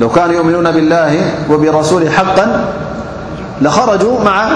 لو 0.00 0.08
كانوا 0.08 0.34
يؤمنون 0.34 0.70
بالله 0.70 1.20
وبرسوله 1.50 2.10
حقا 2.10 2.64
لخرجوا 3.62 4.24
مع 4.24 4.50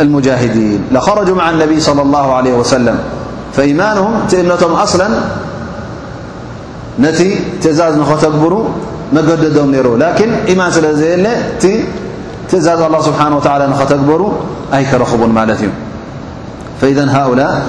المجاهدين 0.00 0.84
لخرجوا 0.92 1.36
مع 1.36 1.50
النبي 1.50 1.80
صلى 1.80 2.02
الله 2.02 2.34
عليه 2.34 2.52
وسلم 2.54 2.98
فإيمانهم 3.56 4.12
إمنتهم 4.34 4.72
أصلا 4.72 5.08
نت 7.00 7.22
تأزا 7.62 7.90
نختكبر 7.96 8.64
مدم 9.12 9.70
نيرو 9.70 9.96
لكن 9.96 10.30
إيمانل 10.48 11.26
تأزا 12.50 12.86
الله 12.86 13.00
سبحانه 13.02 13.36
وتعالى 13.36 13.64
نتكبر 13.66 14.32
أيكرخب 14.74 15.20
مالتفإذهؤلاء 15.36 17.62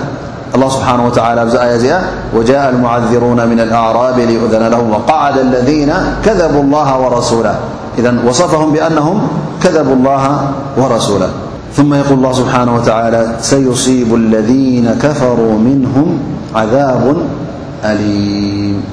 الله 0.55 0.69
سبحانه 0.69 1.05
وتعالى 1.05 1.49
زأ 1.49 1.75
يزئ 1.75 1.95
وجاء 2.35 2.69
المعذرون 2.69 3.47
من 3.47 3.59
الأعراب 3.59 4.19
ليؤذن 4.19 4.67
لهم 4.67 4.89
وقعد 4.89 5.37
الذين 5.37 5.93
كذبوا 6.25 6.61
الله 6.63 6.99
ورسوله 6.99 7.59
إذن 7.97 8.19
وصفهم 8.27 8.71
بأنهم 8.71 9.27
كذبوا 9.63 9.93
الله 9.93 10.51
ورسوله 10.77 11.29
ثم 11.75 11.93
يقول 11.93 12.17
الله 12.17 12.31
سبحانه 12.33 12.75
وتعالى 12.75 13.35
سيصيب 13.41 14.15
الذين 14.15 14.95
كفروا 15.01 15.59
منهم 15.59 16.19
عذاب 16.55 17.17
أليم 17.85 18.83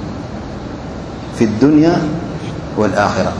في 1.38 1.44
الدنيا 1.44 1.96
والآخرة 2.78 3.32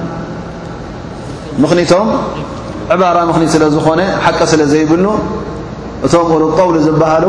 ምኽኒቶም 1.63 2.07
ዕባራ 2.93 3.17
ምክኒት 3.29 3.49
ስለ 3.55 3.63
ዝኾነ 3.75 4.01
ሓቀ 4.25 4.39
ስለ 4.51 4.61
ዘይብሉ 4.73 5.05
እቶም 6.05 6.31
ሉ 6.41 6.43
ቀውሊ 6.57 6.77
ዝበሃሉ 6.87 7.25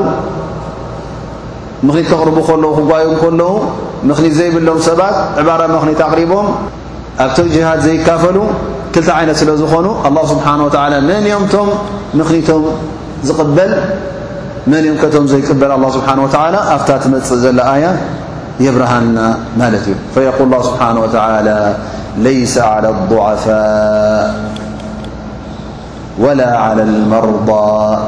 ምኽኒት 1.87 2.07
ክቕርቡ 2.11 2.37
ከለዉ 2.49 2.71
ክጓዮም 2.79 3.15
ከለዉ 3.23 3.49
ምክኒት 4.11 4.35
ዘይብሎም 4.41 4.79
ሰባት 4.89 5.17
ዕባራ 5.43 5.61
ምክኒት 5.75 6.01
ኣቕሪቦም 6.09 6.49
ኣብቲ 7.25 7.37
ጅሃድ 7.55 7.81
ዘይካፈሉ 7.87 8.39
ክልተ 8.95 9.09
ዓይነት 9.19 9.37
ስለ 9.41 9.51
ዝኾኑ 9.61 9.87
ه 10.05 10.11
ስብሓه 10.31 10.55
መን 11.09 11.25
ምቶም 11.45 11.69
ምኽኒቶም 12.19 12.63
ዝበል 13.29 13.73
መን 14.71 14.85
ም 14.93 14.97
ከቶም 15.03 15.25
ዘይቅበል 15.33 15.73
ስብሓ 15.97 16.09
ኣብታ 16.75 16.89
ትመፅእ 17.05 17.39
ዘሎ 17.45 17.59
ኣያ 17.75 17.85
የብርሃና 18.67 19.19
ማለት 19.63 19.85
እዩ 19.93 19.97
قል 20.39 20.53
ስብሓ 20.69 20.81
ላ 21.49 21.51
ليس 22.19 22.59
على 22.59 22.89
الضعفاء 22.89 24.35
ولا 26.19 26.57
على 26.59 26.83
المرضىء 26.83 27.99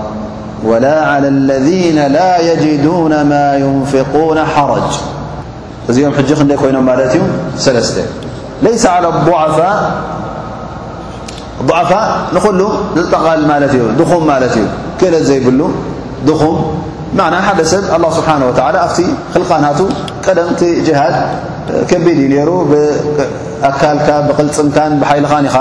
ولا 0.64 1.00
على 1.06 1.28
الذين 1.28 2.06
لا 2.06 2.52
يجدون 2.52 3.22
ما 3.22 3.56
ينفقون 3.56 4.38
حرج 4.38 4.82
يم 5.90 6.12
حج 6.12 6.52
كينم 6.54 6.86
مالتي 6.86 7.20
سلست 7.58 8.04
ليس 8.62 8.86
على 8.86 9.06
اضعفاء 9.08 9.92
نل 12.32 12.40
قل 13.20 13.46
مالت 13.46 13.74
ي 13.74 13.78
دخوم 14.02 14.26
مالت 14.26 14.56
ي 14.56 14.60
كلت 15.00 15.14
زيبل 15.14 15.68
دوم 16.26 16.78
معنى 17.16 17.36
حدسب 17.36 17.94
الله 17.96 18.10
سبحانه 18.10 18.48
وتعالى 18.48 18.88
تي 18.96 19.04
خلقنات 19.34 19.76
قدمت 20.28 20.64
جهاد 20.64 21.26
كبيد 21.88 22.30
نر 22.38 22.50
ኣካ 23.68 24.06
ብቅልፅምካ 24.28 24.76
ብሓይልኻ 25.02 25.56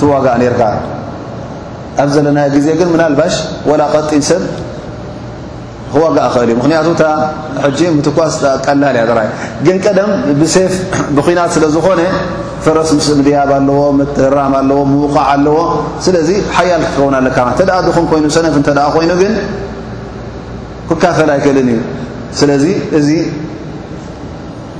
ትዋጋእ 0.00 0.42
ርካ 0.54 0.62
ኣብ 2.02 2.08
ዘለና 2.14 2.38
ዜ 2.66 2.68
ግን 2.80 2.90
ባሽ 3.20 3.34
وላ 3.70 3.82
ቀጢን 3.94 4.22
ሰብ 4.30 4.42
ክዋጋእ 5.92 6.28
ክእል 6.34 6.50
ዩ 6.52 6.54
ምክንያቱ 6.60 6.86
ትኳስቀላያ 8.06 9.00
ግን 9.66 9.76
ቀደም 9.84 10.10
ብናት 11.16 11.50
ስለዝኾነ 11.56 12.00
ፈረስ 12.64 12.90
ም 13.18 13.20
ድያብ 13.26 13.50
ኣለዎ 13.58 13.80
ትራም 14.16 14.54
ኣለዎ 14.60 14.80
ምዕ 14.94 15.14
ኣለዎ 15.34 15.58
ስለዚ 16.04 16.28
ሓያል 16.56 16.82
ክከው 16.88 17.06
ኣለካ 17.20 17.38
ተ 17.58 17.62
ድኹን 17.88 18.06
ይኑ 18.20 18.26
ሰነፍ 18.36 18.56
ኮይኑ 18.96 19.12
ግን 19.22 19.32
ክካፈል 20.90 21.30
ኣይክእልን 21.36 21.70
እዩ 23.02 23.10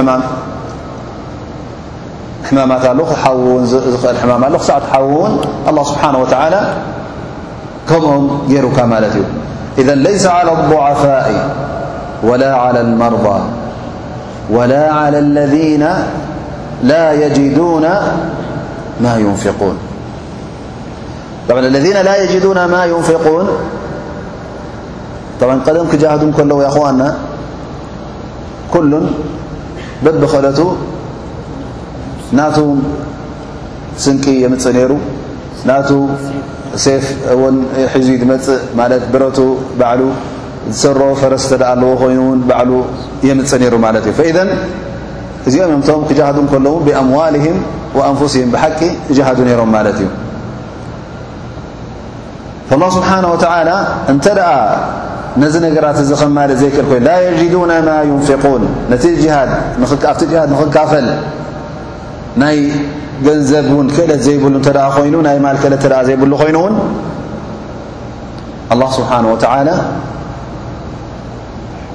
ዝእል 3.72 3.86
ክሳዕ 3.94 4.38
ን 4.54 4.56
ه 4.60 4.62
ስብሓه 5.92 6.26
ከምኦም 7.90 8.24
ገሩካ 8.50 8.78
ማለት 8.92 9.12
እዩ 9.20 9.24
إذا 9.78 9.94
ليس 9.94 10.26
على 10.26 10.52
الضعفاء 10.52 11.56
ولا 12.22 12.54
على 12.54 12.80
المرضى 12.80 13.40
ولا 14.50 14.92
عليالذين 14.92 15.88
لا 16.84 17.26
يجدون 17.26 17.82
ما 19.00 19.36
ينفقون 22.84 23.46
طبعا 25.40 25.60
قدم 25.66 25.86
جاهدكل 26.00 26.50
يا 26.60 26.66
أخوانا 26.68 27.14
كل 28.72 29.00
بخلت 30.20 30.66
نات 32.32 32.60
سني 33.96 34.46
نير 34.66 34.96
ን 37.54 37.56
ሒዙ 37.92 38.08
ዝመፅእ 38.22 38.60
ማለት 38.80 39.02
ብረቱ 39.12 39.38
ባዕሉ 39.80 40.00
ዝሰሮ 40.72 41.00
ፈረስ 41.20 41.44
ተ 41.50 41.64
ኣለዎ 41.72 41.90
ኮይኑ 42.02 42.20
ን 42.38 42.40
ባዕሉ 42.48 42.70
የምፅ 43.28 43.50
ነይሩ 43.62 43.74
ማለት 43.86 44.04
እዩ 44.10 44.16
እዚኦም 45.48 45.66
እዮም 45.70 45.82
ቶም 45.88 46.00
ክጀሃዱ 46.08 46.38
ከለዉ 46.52 46.74
ብኣምዋሊهም 46.86 47.58
وኣንፍስهም 47.98 48.50
ብሓቂ 48.54 48.80
ጀሃዱ 49.16 49.38
ነይሮም 49.48 49.70
ማለት 49.76 49.98
እዩ 50.02 50.08
الله 52.76 52.88
ስብሓናه 52.98 53.28
و 53.34 53.36
እንተ 54.12 54.26
ኣ 54.52 54.52
ነዚ 55.42 55.54
ነገራት 55.66 55.98
እዚ 56.04 56.10
ከማል 56.20 56.50
ዘይክል 56.60 56.86
ኮይኑ 56.90 57.02
ላ 57.08 57.12
يጅዱና 57.30 57.72
ማ 57.88 57.90
يንፍقን 58.10 58.62
ኣቲ 58.94 59.04
ሃድ 60.36 60.50
ንኽካፈል 60.52 61.06
كتي 63.26 63.58
ين 64.34 65.16
ل 66.26 66.42
ين 66.48 66.78
الله 68.72 68.90
سبحانه 68.90 69.32
وتعالى 69.32 69.74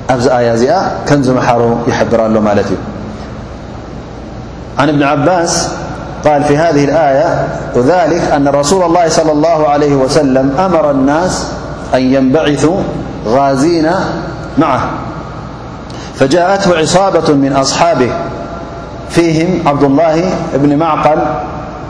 آيا 0.09 0.91
كنمر 1.09 1.77
يحبرله 1.87 2.51
اتي 2.59 2.77
عن 4.79 4.89
ابن 4.89 5.03
عباس 5.03 5.69
قال 6.25 6.43
في 6.43 6.57
هذه 6.57 6.85
الآية 6.85 7.47
ذلك 7.77 8.21
أن 8.21 8.47
رسول 8.47 8.83
الله 8.85 9.09
صلى 9.09 9.31
الله 9.31 9.67
عليه 9.69 9.95
وسلم 9.95 10.55
أمر 10.59 10.91
الناس 10.91 11.47
أن 11.93 12.01
ينبعثوا 12.01 12.77
غازين 13.27 13.89
معه 14.57 14.89
فجاءته 16.15 16.77
عصابة 16.77 17.33
من 17.33 17.53
أصحابه 17.53 18.09
فيهم 19.13 19.59
عبد 19.65 19.83
الله 19.83 20.23
بن 20.55 20.77
معقل 20.77 21.17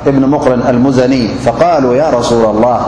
بن 0.05 0.29
مقرن 0.29 0.61
المذني 0.69 1.27
فقالوا 1.27 1.95
يا 1.95 2.09
رسول 2.09 2.45
الله 2.55 2.87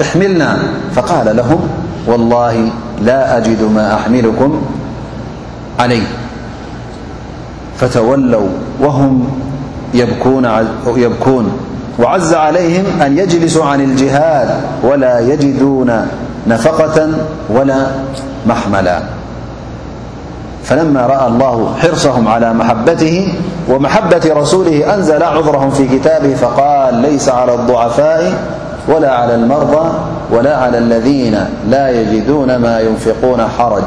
احملنا 0.00 0.58
فقال 0.94 1.36
لهم 1.36 1.68
والله 2.06 2.68
لا 3.02 3.38
أجد 3.38 3.62
ما 3.74 3.94
أحملكم 3.94 4.62
عليه 5.78 6.06
فتولوا 7.78 8.48
وهم 8.80 9.28
يبكون 10.96 11.52
وعز 11.98 12.34
عليهم 12.34 12.84
أن 13.02 13.18
يجلسوا 13.18 13.64
عن 13.64 13.80
الجهاد 13.80 14.48
ولا 14.82 15.18
يجدون 15.20 16.06
نفقة 16.46 17.08
ولا 17.50 17.86
محملا 18.46 19.02
فلما 20.64 21.00
رأى 21.06 21.26
الله 21.26 21.74
حرصهم 21.82 22.28
على 22.28 22.52
محبته 22.52 23.34
ومحبة 23.68 24.30
رسوله 24.36 24.94
أنزل 24.94 25.22
عذرهم 25.22 25.70
في 25.70 25.88
كتابه 25.98 26.34
فقال 26.34 26.94
ليس 26.94 27.28
على 27.28 27.54
الضعفاء 27.54 28.32
ولا 28.88 29.10
على 29.10 29.34
المرضى 29.34 29.92
ولا 30.32 30.56
على 30.56 30.78
الذين 30.78 31.44
لا 31.68 31.90
يجدون 32.00 32.56
ما 32.56 32.80
ينفقون 32.80 33.48
حرج 33.58 33.82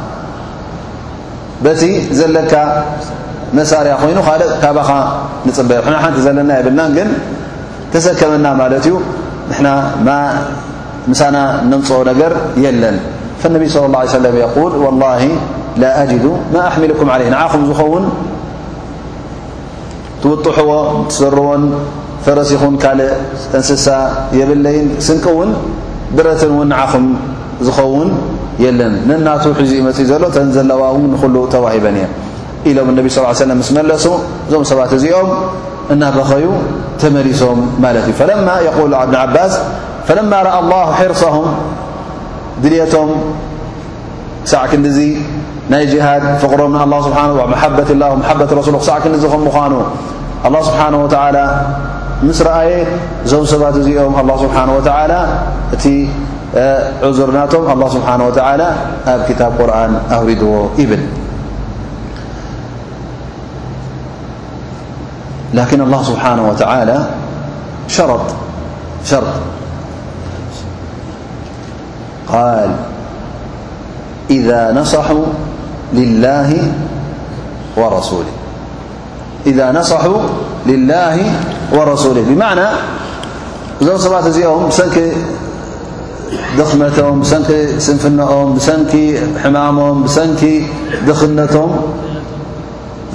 በቲ 1.65 1.81
ዘለካ 2.19 2.53
መሳርያ 3.57 3.93
ኮይኑ 4.01 4.17
ካልእ 4.27 4.51
ካባኻ 4.63 4.89
ንፅበ 5.47 5.69
ሕና 5.85 5.95
ሓንቲ 6.03 6.19
ዘለና 6.25 6.49
የብልና 6.59 6.81
ግን 6.97 7.09
ተሰከመና 7.93 8.45
ማለት 8.61 8.85
እዩ 8.89 8.93
ንናምሳና 9.51 11.37
ነምፅኦ 11.71 11.99
ነገር 12.11 12.33
የለን 12.65 12.97
ፈነቢ 13.41 13.63
ص 13.75 13.77
ه 13.81 13.83
ع 14.01 14.03
ሰለ 14.15 14.25
ል 14.35 14.37
ወላه 14.85 15.23
ላ 15.81 15.85
ኣጅዱ 16.01 16.25
ማ 16.53 16.57
ኣሕሚልኩም 16.69 17.07
عለ 17.13 17.21
ንዓኹም 17.33 17.61
ዝኸውን 17.69 18.05
ትውጡሕዎ 20.23 20.71
ሰርዎን 21.19 21.63
ፈረስ 22.25 22.49
ይኹን 22.55 22.75
ካልእ 22.83 23.11
እንስሳ 23.57 23.85
የብለይን 24.39 24.87
ስንቂ 25.07 25.25
እውን 25.35 25.49
ብረትን 26.15 26.51
እውን 26.55 26.67
ንዓኹም 26.73 27.05
ዝኸውን 27.67 28.09
ና 29.25 29.29
ሒዙ 29.61 29.73
መፅእ 29.87 30.07
ዘሎ 30.11 30.23
ተዘለዋ 30.37 30.79
ውሉ 31.23 31.35
ተሂበን 31.55 31.97
እ 32.03 32.07
ኢሎም 32.69 32.87
ነ 32.95 32.99
ص 33.15 33.17
ስ 33.67 33.73
መለሱ 33.77 34.05
እዞም 34.47 34.63
ሰባት 34.71 34.91
እዚኦም 34.97 35.29
እናረኸዩ 35.93 36.45
ተመሊሶም 37.01 37.59
ማለት 37.83 38.05
እዩ 38.11 38.19
ብ 38.21 38.89
ለ 38.91 38.99
አ 39.03 40.59
اله 40.59 40.85
ሒርصም 40.99 41.45
ድልቶም 42.63 43.09
ሳዕ 44.51 44.63
ክዲዚ 44.71 44.99
ናይ 45.73 45.83
ሃድ 46.07 46.23
ፍቕሮም 46.43 46.71
ቲ 47.89 47.97
ሳዕ 48.89 48.97
ክዲ 49.03 49.13
ምኑ 49.21 49.45
له 50.53 50.61
ስሓ 50.67 50.83
ስ 52.39 52.49
አየ 52.59 52.71
እዞ 53.25 53.31
ሰባት 53.53 53.75
እዚኦም 53.81 54.13
ሓ 54.57 54.65
እ 55.87 55.93
عذرنات 57.03 57.53
الله 57.55 57.89
سبحانه 57.89 58.27
وتعالى 58.27 58.73
كتاب 59.29 59.51
قرآن 59.61 59.99
أرد 60.11 60.43
بل 60.77 61.05
لكن 65.53 65.81
الله 65.81 66.03
سبحانه 66.03 66.49
وتعالى 66.49 67.05
شرشرط 67.87 69.35
قال 72.27 72.71
إذا 74.29 74.71
نصحوا 74.71 75.23
لله 75.93 76.71
ورسوله 81.71 82.21
بمعنى 82.25 82.61
ام 83.81 84.71
ድኽመቶም 86.57 87.17
ሰንኪ 87.29 87.49
ስንፍነኦም 87.85 88.49
ሰንኪ 88.67 88.91
ሕማሞም 89.43 89.97
ሰንኪ 90.15 90.41
ድኽነቶም 91.07 91.71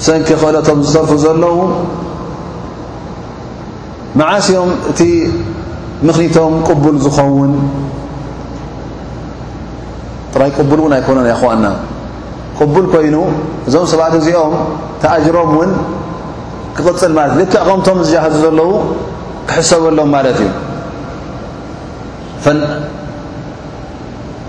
ሰንኪ 0.07 0.29
ክእለቶም 0.43 0.79
ዝተርፉ 0.91 1.11
ዘለዉ 1.25 1.57
መዓስኦም 4.21 4.71
እቲ 4.91 5.01
ምኽኒቶም 6.07 6.55
ቅቡል 6.69 6.97
ዝኸውን 7.05 7.53
ጥራይ 10.33 10.51
ቅቡል 10.59 10.79
እውን 10.83 10.93
ኣይኮነን 10.99 11.27
ይخና 11.33 11.65
ቅቡል 12.59 12.87
ኮይኑ 12.93 13.17
እዞም 13.69 13.87
ሰባኣት 13.93 14.15
እዚኦም 14.21 14.55
ተኣጅሮም 15.03 15.51
ውን 15.59 15.73
ክቕፅል 16.77 17.13
ለት 17.17 17.29
እ 17.33 17.39
ልክዕ 17.49 17.63
ከምቶም 17.69 17.99
ዝሃዙ 18.11 18.35
ዘለው 18.45 18.71
ክሕሰበሎም 19.49 20.09
ማለት 20.17 20.39
እዩ 20.47 20.53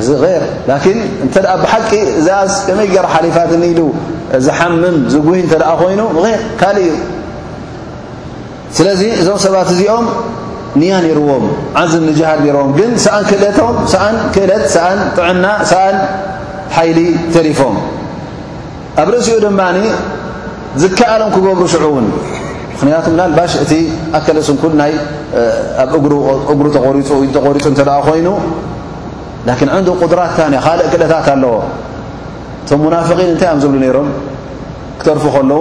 እዚ 0.00 0.08
غር 0.24 0.42
ን 0.96 0.98
እተ 1.24 1.34
ብሓቂ 1.62 1.90
እዛኣስ 2.20 2.54
ከመይ 2.66 2.86
ገይር 2.92 3.06
ሓሊፋት 3.14 3.50
ኒኢሉ 3.62 3.80
ዝሓምም 4.46 4.96
ዝጉሂ 5.12 5.38
እተ 5.48 5.54
ኮይኑ 5.80 6.00
ር 6.24 6.26
ካልእ 6.60 6.86
እዩ 6.92 6.94
ስለዚ 8.76 9.02
እዞም 9.20 9.38
ሰባት 9.46 9.68
እዚኦም 9.74 10.06
ንያ 10.80 10.92
ነርዎም 11.06 11.44
ዓዝም 11.80 12.02
ንጅሃድ 12.08 12.40
ነርዎም 12.46 12.70
ግን 12.78 12.90
ሰኣን 13.04 13.24
ክደቶም 13.30 13.76
ሰዓን 13.94 14.16
ክእለት 14.34 14.64
ሰዓን 14.76 14.98
ጥዕና 15.16 15.44
ሰዓን 15.72 15.96
ሓይሊ 16.76 16.98
ተሪፎም 17.34 17.76
ኣብ 19.02 19.08
ርእሲኡ 19.14 19.36
ድማ 19.46 19.60
ዝከኣሎም 20.82 21.30
ክገብሩ 21.34 21.62
ሽዑ 21.72 21.84
ውን 21.96 22.06
ምክንያቱ 22.74 23.04
ናልባሽ 23.18 23.52
እቲ 23.64 23.72
ኣከለሱንኩ 24.18 24.62
ናይ 24.80 24.92
ኣብ 25.84 25.90
እጉሩ 26.52 26.66
ተቆሪፁ 26.76 27.10
እተ 27.26 27.36
ኮይኑ 28.08 28.28
ዕን 29.50 29.68
ቁድራት 30.02 30.32
ታ 30.38 30.42
ካልእ 30.64 30.88
ክለታት 30.92 31.26
ኣለዎ 31.34 31.54
እቶም 32.62 32.78
ሙናፍقን 32.86 33.20
እንታይ 33.34 33.48
ብ 33.58 33.60
ዝብሉ 33.62 33.76
ሮም 33.96 34.08
ክተርፉ 35.02 35.24
ከለዉ 35.34 35.58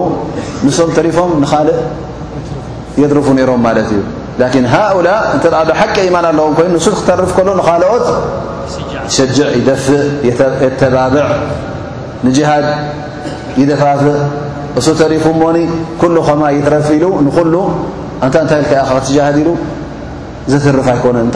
ንስም 0.65 0.89
ተሪፎም 0.97 1.31
ንኻልእ 1.43 1.77
የርፉ 3.01 3.27
ነሮም 3.37 3.61
ማለት 3.67 3.87
እዩ 4.41 4.61
ሃؤላ 4.73 5.07
እ 5.37 5.39
ሓቂ 5.81 5.95
ኢማን 6.09 6.25
ኣለዎም 6.31 6.53
ይኑ 6.61 6.67
ንሱ 6.75 6.87
ክተርፍ 6.99 7.31
ከሎ 7.37 7.49
ካልኦት 7.67 8.05
ሸጅዕ 9.15 9.49
ይደፍእ 10.27 10.77
ተባብዕ 10.81 11.25
ንجሃድ 12.25 12.67
ይደፋፍእ 13.61 14.19
እሱ 14.79 14.87
ተሪፉ 15.01 15.23
ሞኒ 15.41 15.57
ኩሉ 16.01 16.15
ከማ 16.27 16.41
የረፊ 16.57 16.87
ኢሉ 16.99 17.05
ንሉ 17.25 17.55
ታ 18.33 18.45
ትሃ 18.51 18.89
ሉ 19.45 19.49
ዘትርፍ 20.51 20.87
ኣይኮኑንታ 20.95 21.35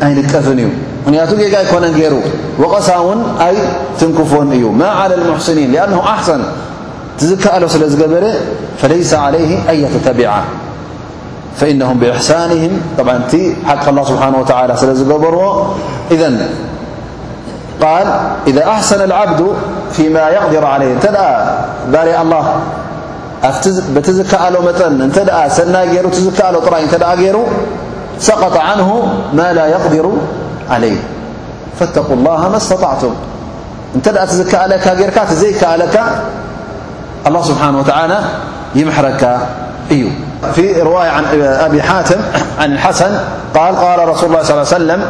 ኣይንቀፍን 0.07 0.59
እዩ 0.64 0.68
ምክንያቱ 1.05 1.30
ጌጋ 1.43 1.55
ኮነ 1.70 1.85
ገይሩ 1.99 2.14
وቐሳ 2.61 2.89
ውን 3.07 3.20
ኣይ 3.47 3.57
ትንክፎን 4.01 4.51
እዩ 4.57 4.64
عل 5.01 5.12
لሲኒ 5.22 5.72
ኣه 5.85 5.95
ኣحሰን 6.14 6.43
ቲዝከኣሎ 7.18 7.64
ስለ 7.74 7.82
ዝገበረ 7.93 8.24
فيس 8.80 9.11
عليه 9.24 9.51
أية 9.72 9.95
ተቢع 10.07 10.32
فإنهم 11.57 11.99
بإحسانهم 11.99 12.81
ع 12.99 13.03
الله 13.89 14.05
سبحانه 14.05 14.39
وتعالى 14.39 14.75
لر 14.83 14.89
ذ 16.11 16.23
ال 16.23 16.47
إذا 18.49 18.69
أحسن 18.69 19.05
العبد 19.05 19.47
فيما 19.93 20.29
يقدر 20.35 20.63
عليه 20.67 20.93
ت 20.99 21.07
ر 21.07 21.09
الله 22.23 22.57
تكل 23.63 23.75
ل 27.23 27.25
ي 27.25 27.27
ير 27.29 27.45
سقط 28.31 28.55
عنه 28.69 28.89
ما 29.39 29.49
لا 29.59 29.67
يقدر 29.75 30.07
عليه 30.75 31.01
فاتقوا 31.79 32.17
الله 32.19 32.41
ما 32.53 32.59
استطعتم 32.63 33.13
ت 34.05 34.07
ك 34.53 34.55
ر 34.99 35.01
يكك 35.07 35.63
الله 37.29 37.43
سبحانه 37.51 37.77
وتعالى 37.83 38.19
يمحرك 38.81 39.23
ي 40.01 40.03
في 40.53 40.82
رواية 40.82 41.20
نأبي 41.20 41.82
حاتم 41.82 42.20
عن 42.61 42.72
الحسن 42.72 43.11
قال 43.55 43.76
قال 43.76 44.09
رسول 44.09 44.28
الله 44.30 44.42
صلى 44.42 44.53
عليه 44.57 44.62
وسلم 44.68 45.03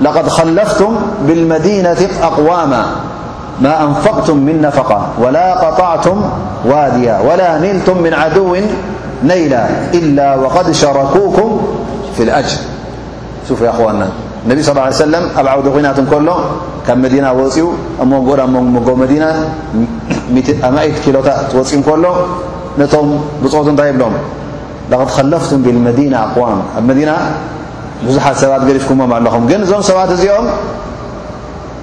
لقد 0.00 0.28
خلفتم 0.28 0.96
بالمدينة 1.26 1.96
أقواما 2.22 2.86
ما 3.60 3.82
أنفقتم 3.82 4.36
من 4.36 4.60
نفقة 4.60 5.06
ولا 5.18 5.54
قطعتم 5.54 6.20
واديا 6.64 7.20
ولا 7.30 7.58
نيلتم 7.58 8.02
من 8.02 8.14
عدو 8.14 8.56
نيلا 9.22 9.64
إلا 9.94 10.34
وقد 10.36 10.70
شركوكم 10.72 11.60
في 12.16 12.22
الأجر 12.22 12.56
يخون 13.60 14.10
النبي 14.46 14.62
صلى 14.62 14.78
اه 14.80 14.84
عليه 14.84 14.94
وسلم 14.94 15.28
أبعودنات 15.38 16.00
نكل 16.00 16.30
ك 16.88 16.90
مدينة 16.90 17.32
و 17.32 17.48
أمل 18.02 18.66
مدينة 18.98 19.34
كل 21.06 21.82
كل 21.84 22.06
نم 22.78 23.20
بوتنتيبلم 23.42 24.12
قት 24.96 25.10
ከለፍቱም 25.16 25.60
ብመዲና 25.64 26.14
ኣق 26.24 26.34
ኣ 26.76 26.80
መዲና 26.88 27.10
ብዙሓት 28.06 28.36
ሰባት 28.42 28.62
ገሪፍኩምም 28.68 29.10
ኣለኹ 29.16 29.34
ግን 29.50 29.60
እዞም 29.64 29.82
ሰባት 29.88 30.10
እዚኦም 30.16 30.46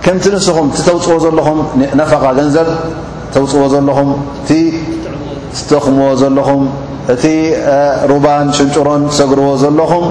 ከምቲ 0.03 0.25
ንስኹም 0.33 0.67
ተውፅዎ 0.87 1.15
ዘለኹም 1.25 1.59
ነفق 2.01 2.23
ገንዘብ 2.37 2.67
ተውፅዎ 3.33 3.61
ዘለኹም 3.73 4.09
እ 4.57 4.59
ተኽምዎ 5.69 6.07
ዘለኹም 6.21 6.61
እቲ 7.13 7.23
ሩባን 8.11 8.47
ሽንጭሮን 8.57 9.01
ሰግርዎ 9.17 9.49
ዘለኹም 9.63 10.05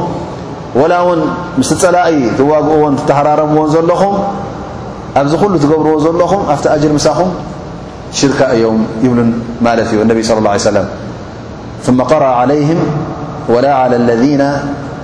وላ 0.81 0.93
እውን 1.05 1.21
ምስ 1.59 1.71
ፀላኢ 1.83 2.17
ትዋግእዎን 2.39 2.95
ተሃራረምዎን 3.09 3.69
ዘለኹም 3.75 4.15
ኣብዚ 5.21 5.33
ኩሉ 5.43 5.53
ትገብርዎ 5.65 5.95
ዘለኹም 6.07 6.43
ኣብቲ 6.55 6.67
እጅር 6.77 6.93
ምሳኹም 6.99 7.31
ሽርካ 8.19 8.41
እዮም 8.57 8.81
ይብሉን 9.07 9.31
ማለት 9.69 9.89
እዩ 9.95 9.99
ነ 10.11 10.15
صى 10.29 10.35
اه 10.71 10.71
عيه 10.71 11.04
ثم 11.85 12.01
قرأ 12.01 12.27
عليهم 12.27 12.77
ولا 13.49 13.75
على 13.75 13.97
الذين 13.97 14.53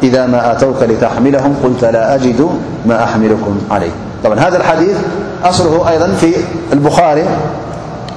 إذا 0.02 0.26
ما 0.26 0.52
آتوك 0.52 0.82
لتحملهم 0.82 1.54
قلت 1.64 1.84
لا 1.84 2.14
أجد 2.14 2.48
ما 2.86 3.04
أحملكم 3.04 3.58
عليك 3.70 3.92
طبعا 4.24 4.38
هذا 4.40 4.56
الحديث 4.56 4.96
أصله 5.44 5.90
أيضا 5.90 6.06
في 6.20 6.34
البخاري 6.72 7.24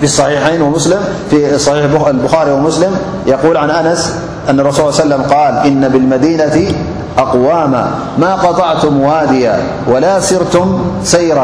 فيصحينفي 0.01 1.57
صحيح 1.57 2.07
البخاري 2.07 2.51
ومسلم 2.51 2.97
يقول 3.27 3.57
عن 3.57 3.69
أنس 3.69 4.15
أن 4.49 4.59
ارسول 4.59 4.85
ل 4.85 4.87
ليه 4.87 4.97
سلم- 5.17 5.21
قال 5.21 5.57
إن 5.65 5.87
بالمدينة 5.87 6.73
قطع 7.17 8.69
ዋድያ 9.05 9.47
وላا 9.91 10.13
ስርቱም 10.29 10.67
ሰيራ 11.13 11.39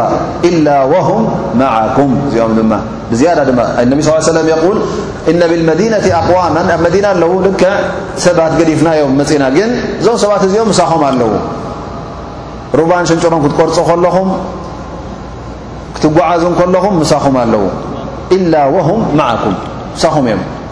إل 0.49 0.67
وهم 0.93 1.22
معك 1.61 1.97
እዚኦም 2.30 2.51
ድ 2.57 2.61
ዝ 3.20 3.24
ድ 3.38 3.51
اነ 3.84 3.91
ل 4.47 4.49
يق 4.53 4.63
إن 5.32 5.41
ብالመዲيነة 5.51 6.05
ኣقو 6.20 6.36
ኣብ 6.76 6.80
መዲና 6.86 7.05
ኣለዉ 7.13 7.32
ልክ 7.47 7.61
ሰባት 8.26 8.51
ገዲፍናዮም 8.59 9.11
ፅና 9.32 9.43
ግን 9.57 9.70
እዞም 10.01 10.17
ሰባት 10.24 10.41
እዚኦም 10.47 10.70
ሳኹም 10.80 11.01
ኣለዎ 11.09 11.30
ሩባን 12.80 13.05
ሸጭሮ 13.09 13.34
ክትቆርፅ 13.43 13.78
ከለኹም 13.89 14.30
ክትጓዓዙ 15.95 16.43
ከለኹም 16.59 16.95
ሳም 17.13 17.36
ኣለዎ 17.43 17.61
إ 18.36 18.38
ه 18.88 18.89
ك 19.20 19.45
ሳ 20.01 20.07
እዮ 20.20 20.38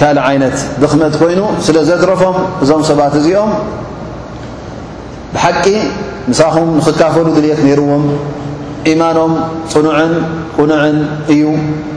ካልእ 0.00 0.20
ዓይነት 0.28 0.56
ብኽመት 0.82 1.14
ኮይኑ 1.20 1.40
ስለ 1.66 1.76
ዘድረፎም 1.88 2.36
እዞም 2.64 2.82
ሰባት 2.90 3.14
እዚኦም 3.20 3.50
ብሓቂ 5.34 5.64
ንሳኹም 6.30 6.68
ንኽካፈሉ 6.78 7.26
ድልት 7.36 7.60
ነይርዎም 7.66 8.04
ኢማኖም 8.92 9.32
ፅኑዕን 9.72 10.12
ቁኑዕን 10.58 10.96
እዩ 11.34 11.42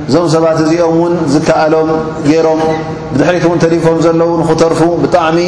እዞም 0.10 0.28
ሰባት 0.36 0.58
እዚኦም 0.66 0.96
እውን 0.98 1.14
ዝከኣሎም 1.34 1.90
ገይሮም 2.30 2.62
ብድሕሪት 3.14 3.44
እውን 3.48 3.60
ተሪፎም 3.64 3.98
ዘለዉ 4.06 4.32
ንኽተርፉ 4.44 4.82
ብጣዕሚ 5.04 5.40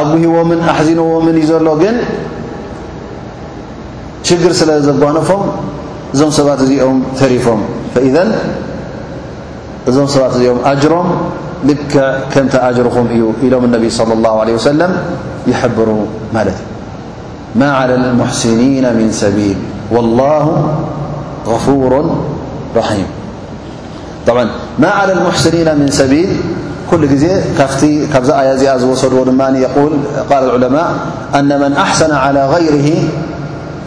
ኣ 0.00 0.02
ውሂቦምን 0.12 0.60
ኣሕዚነዎምን 0.72 1.36
እዩ 1.42 1.46
ዘሎ 1.52 1.68
ግን 1.82 1.96
ሽግር 4.28 4.52
ስለ 4.60 4.70
ዘጓነፎም 4.88 5.42
እዞም 6.14 6.30
ሰባት 6.38 6.60
እዚኦም 6.66 6.98
ተሪፎም 7.20 7.60
ፈ 7.94 7.98
م 9.86 9.88
ات 9.90 10.34
م 10.56 10.58
أجرم 10.74 11.06
لكع 11.64 12.18
كمت 12.32 12.54
أجرم 12.70 13.08
ي 13.20 13.22
إلم 13.48 13.64
النبي 13.68 13.90
صلى 13.90 14.12
الله 14.16 14.34
عليه 14.40 14.52
وسلم 14.58 14.90
يحبر 15.46 15.88
مل 16.34 16.50
ما 17.60 17.70
على 17.80 17.94
المحسنين 17.94 18.84
من 18.96 19.08
سبيل 19.12 19.56
والله 19.94 20.44
غفور 21.46 21.92
رحيم 22.76 23.06
طبع 24.26 24.42
ما 24.78 24.90
على 24.90 25.12
المحسنين 25.12 25.68
من 25.80 25.88
سبيل 25.90 26.28
كل 26.90 27.02
آي 28.40 28.48
وص 28.90 29.04
يول 29.04 29.92
قال 30.30 30.42
العلماء 30.48 30.88
أن 31.38 31.50
من 31.62 31.72
أحسن 31.72 32.10
على 32.14 32.42
غيره 32.54 32.88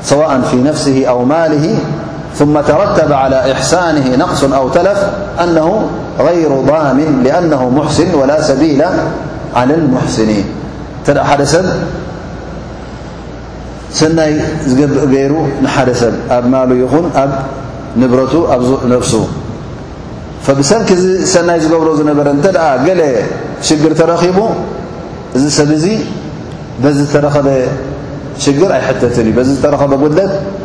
سواء 0.03 0.41
في 0.41 0.55
نفسه 0.57 0.97
أو 1.07 1.25
ماله 1.25 1.65
ثم 2.39 2.61
ترتب 2.61 3.11
على 3.13 3.51
إحسانه 3.51 4.15
نقص 4.15 4.43
أو 4.43 4.69
تلف 4.69 5.09
أنه 5.43 5.87
غير 6.19 6.49
ضامن 6.49 7.21
لأنه 7.23 7.69
محسن 7.69 8.13
ولا 8.13 8.41
سبيل 8.41 8.83
عل 9.55 9.71
المحسنين 9.71 10.45
ت 11.05 11.09
ح 11.17 11.43
سب 11.53 11.65
سني 14.01 14.33
بእ 15.13 15.19
ير 15.23 15.33
سب 16.01 16.13
ال 16.31 16.45
ين 16.81 17.03
نبرت 18.01 18.33
نفس 18.87 19.13
فبسنك 20.45 20.87
سني 21.35 21.57
ዝر 21.59 21.79
ر 21.87 21.89
ت 22.43 22.45
أ 22.67 22.69
جل 22.87 23.01
شجر 23.67 23.91
ترب 23.99 24.37
ዚ 25.41 25.45
سب 25.59 25.71
ب 26.83 26.85
تر 27.13 27.27
شر 28.43 28.69
أيحتت 28.75 29.15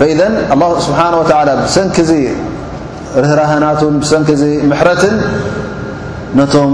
فإذ 0.00 0.18
الله 0.52 0.68
ስبሓنه 0.86 1.16
و 1.22 1.24
ሰንኪ 1.76 1.96
ዚ 2.10 2.12
ርህራህናትን 3.22 3.94
ሰንኪ 4.10 4.28
ምሕረትን 4.70 5.14
ነቶም 6.38 6.72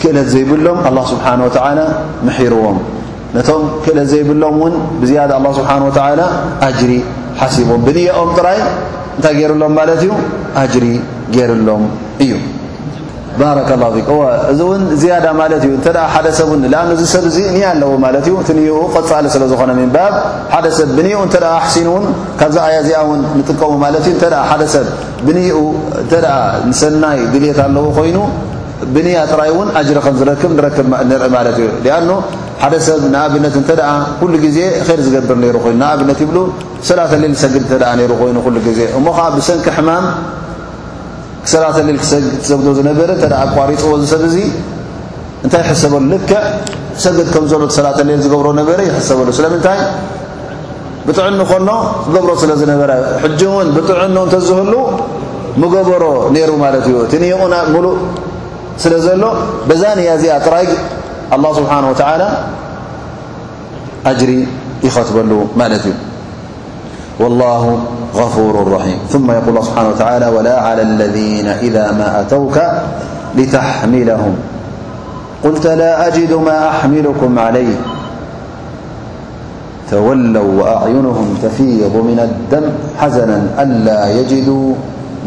ክእለት 0.00 0.28
ዘይብሎም 0.34 0.78
الله 0.88 1.04
ስሓنه 1.12 1.42
و 1.46 1.50
محርዎም 2.26 2.78
ነቶም 3.36 3.62
ክእለት 3.84 4.08
ዘይብሎም 4.14 4.56
ን 4.72 4.74
ብዝያ 5.02 5.20
الله 5.38 5.52
ስሓ 5.60 5.70
و 5.88 5.90
ኣጅሪ 6.68 6.92
ሓሲቦም 7.40 7.80
ብንአኦም 7.86 8.30
ጥራይ 8.38 8.58
እንታይ 9.16 9.34
ገሩሎም 9.40 9.72
ማለት 9.78 9.98
እዩ 10.04 10.10
ኣጅሪ 10.62 10.84
ገሩሎም 11.34 11.82
እዩ 12.24 12.30
እዚ 13.42 13.48
ዩ 15.10 15.12
ብ 15.36 15.38
ለዝኾ 15.62 16.04
ብ 20.84 20.86
ብኡ 20.98 21.08
ካዚ 22.40 22.56
ዚኣ 22.88 23.08
ጥቀሙ 23.48 23.82
ኡ 24.52 24.54
ሰናይ 26.82 27.18
ድት 27.32 27.44
ይኑ 27.48 28.16
ብያ 28.94 29.18
ራይ 29.40 29.50
ሪ 29.88 29.90
ዝክ 30.20 30.28
ኢ 30.30 30.32
ዩ 33.32 33.34
ብ 33.34 33.36
ብ 34.32 34.34
ዜ 34.56 34.58
ዝገር 35.06 35.22
ብ 35.42 35.44
ሰላ 36.88 37.00
ሰድ 37.10 37.24
ሰኪ 39.48 39.66
ክሰላተሌል 41.46 41.96
ዘግ 42.48 42.60
ዝነበረ 42.78 43.08
እተ 43.18 43.24
ኣቋሪፅዎ 43.44 43.92
ዝሰብ 44.02 44.20
እዚ 44.28 44.36
እንታይ 45.44 45.60
ይሕሰበሉ 45.66 46.02
ልክዕ 46.14 46.42
ሰገድ 47.04 47.28
ከም 47.34 47.44
ዘሎ 47.52 47.62
ሰላተሌል 47.78 48.20
ዝገብሮ 48.24 48.48
ነበረ 48.60 48.78
ይሕሰበሉ 48.88 49.28
ስለምንታይ 49.38 49.80
ብጥዕኒ 51.06 51.34
ኮኖ 51.50 51.70
ዝገብሮ 52.06 52.30
ስለ 52.42 52.50
ዝነበራ 52.60 52.92
ሕጂ 53.22 53.40
እውን 53.50 53.68
ብጥዕኑ 53.76 54.16
እንተዝህሉ 54.26 54.74
ምገበሮ 55.62 56.04
ነሩ 56.36 56.50
ማለት 56.64 56.84
እዩ 56.90 56.94
እቲ 57.06 57.12
ንቑና 57.24 57.54
ሙሉእ 57.72 57.96
ስለ 58.84 58.92
ዘሎ 59.06 59.24
በዛንያ 59.70 60.10
እዚኣ 60.18 60.36
ጥራይ 60.46 60.68
ኣه 61.34 61.50
ስብሓን 61.58 61.84
ወተላ 61.90 62.22
ኣጅሪ 64.12 64.30
ይኸትበሉ 64.86 65.30
ማለት 65.62 65.82
እዩ 65.90 65.94
والله 67.20 67.84
غفور 68.14 68.72
رحيم 68.72 68.98
ثم 69.10 69.30
يقول 69.30 69.48
الله 69.48 69.62
سبحانه 69.62 69.88
وتعالى 69.88 70.28
ولا 70.28 70.60
على 70.62 70.82
الذين 70.82 71.46
إذا 71.46 71.92
ما 71.92 72.20
أتوك 72.20 72.58
لتحملهم 73.36 74.36
قلت 75.44 75.66
لا 75.66 76.06
أجد 76.08 76.32
ما 76.32 76.68
أحملكم 76.68 77.38
عليه 77.38 77.74
تولوا 79.90 80.62
وأعينهم 80.62 81.38
تفيظ 81.42 81.96
من 81.96 82.18
الدم 82.20 82.68
حزنا 83.00 83.42
ألا 83.62 84.12
يجدوا 84.12 84.74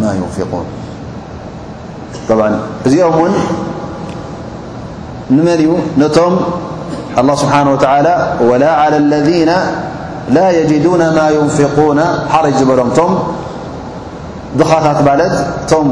ما 0.01 0.13
ينفقون 0.15 0.65
طبعا 2.29 2.59
يوم 2.85 3.29
مني 5.29 5.73
نتم 5.97 6.37
الله 7.17 7.35
سبحانه 7.35 7.73
وتعالى 7.73 8.33
ولا 8.49 8.71
على 8.71 8.97
الذين 8.97 9.49
ላ 10.33 10.41
يجدون 10.59 11.01
ማ 11.17 11.19
يንفقون 11.37 11.99
ሓረጅ 12.33 12.53
ዝበሎም 12.61 12.89
ቶ 12.97 12.99
ضኻታት 14.59 14.99
ማለት 15.07 15.35
እቶም 15.61 15.87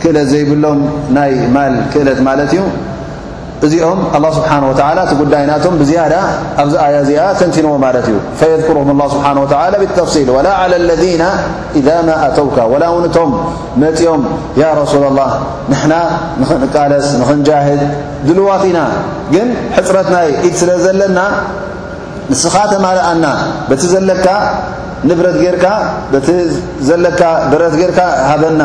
ክእለት 0.00 0.28
ዘይብሎም 0.32 0.80
ናይ 1.16 1.32
ማል 1.54 1.74
ክእለት 1.92 2.20
ማለት 2.28 2.50
እዩ 2.54 2.62
እዚኦም 3.66 4.00
الله 4.16 4.30
ስبሓنه 4.38 4.66
و 4.70 4.72
ጉዳይናቶ 5.20 5.64
ብزያዳ 5.80 6.14
ኣብዚ 6.60 6.72
ኣያ 6.84 6.96
እዚኣ 7.04 7.20
ተንቲንዎ 7.40 7.72
ማለት 7.86 8.06
እዩ 8.10 8.16
فيذكره 8.40 8.88
الله 8.94 9.06
ስبሓنه 9.14 9.40
ولى 9.44 9.76
بالተفصል 9.82 10.28
وላ 10.36 10.48
على 10.62 10.76
اለذن 10.82 11.22
إذ 11.78 11.88
م 12.06 12.08
እተوك 12.26 12.56
وላ 12.72 12.84
ውንቶም 12.94 13.30
መፅኦም 13.82 14.22
ي 14.60 14.62
رسل 14.80 15.02
الله 15.10 15.28
ንحና 15.72 15.92
ንኽቃለስ 16.40 17.06
ንኽንجه 17.20 17.66
ድልዋት 18.26 18.62
ኢና 18.70 18.78
ግን 19.34 19.46
ሕፅረትናይ 19.76 20.26
ኢድ 20.46 20.54
ስለ 20.60 20.70
ዘለና 20.84 21.18
ንስኻ 22.32 22.54
ተማልኣና 22.72 23.24
በቲ 23.68 23.82
ዘለካ 23.94 24.28
ንብረት 25.08 25.36
ካ 25.62 25.66
ዘለካ 26.88 27.20
ብረት 27.50 27.74
ጌርካ 27.80 28.00
ሃበና 28.30 28.62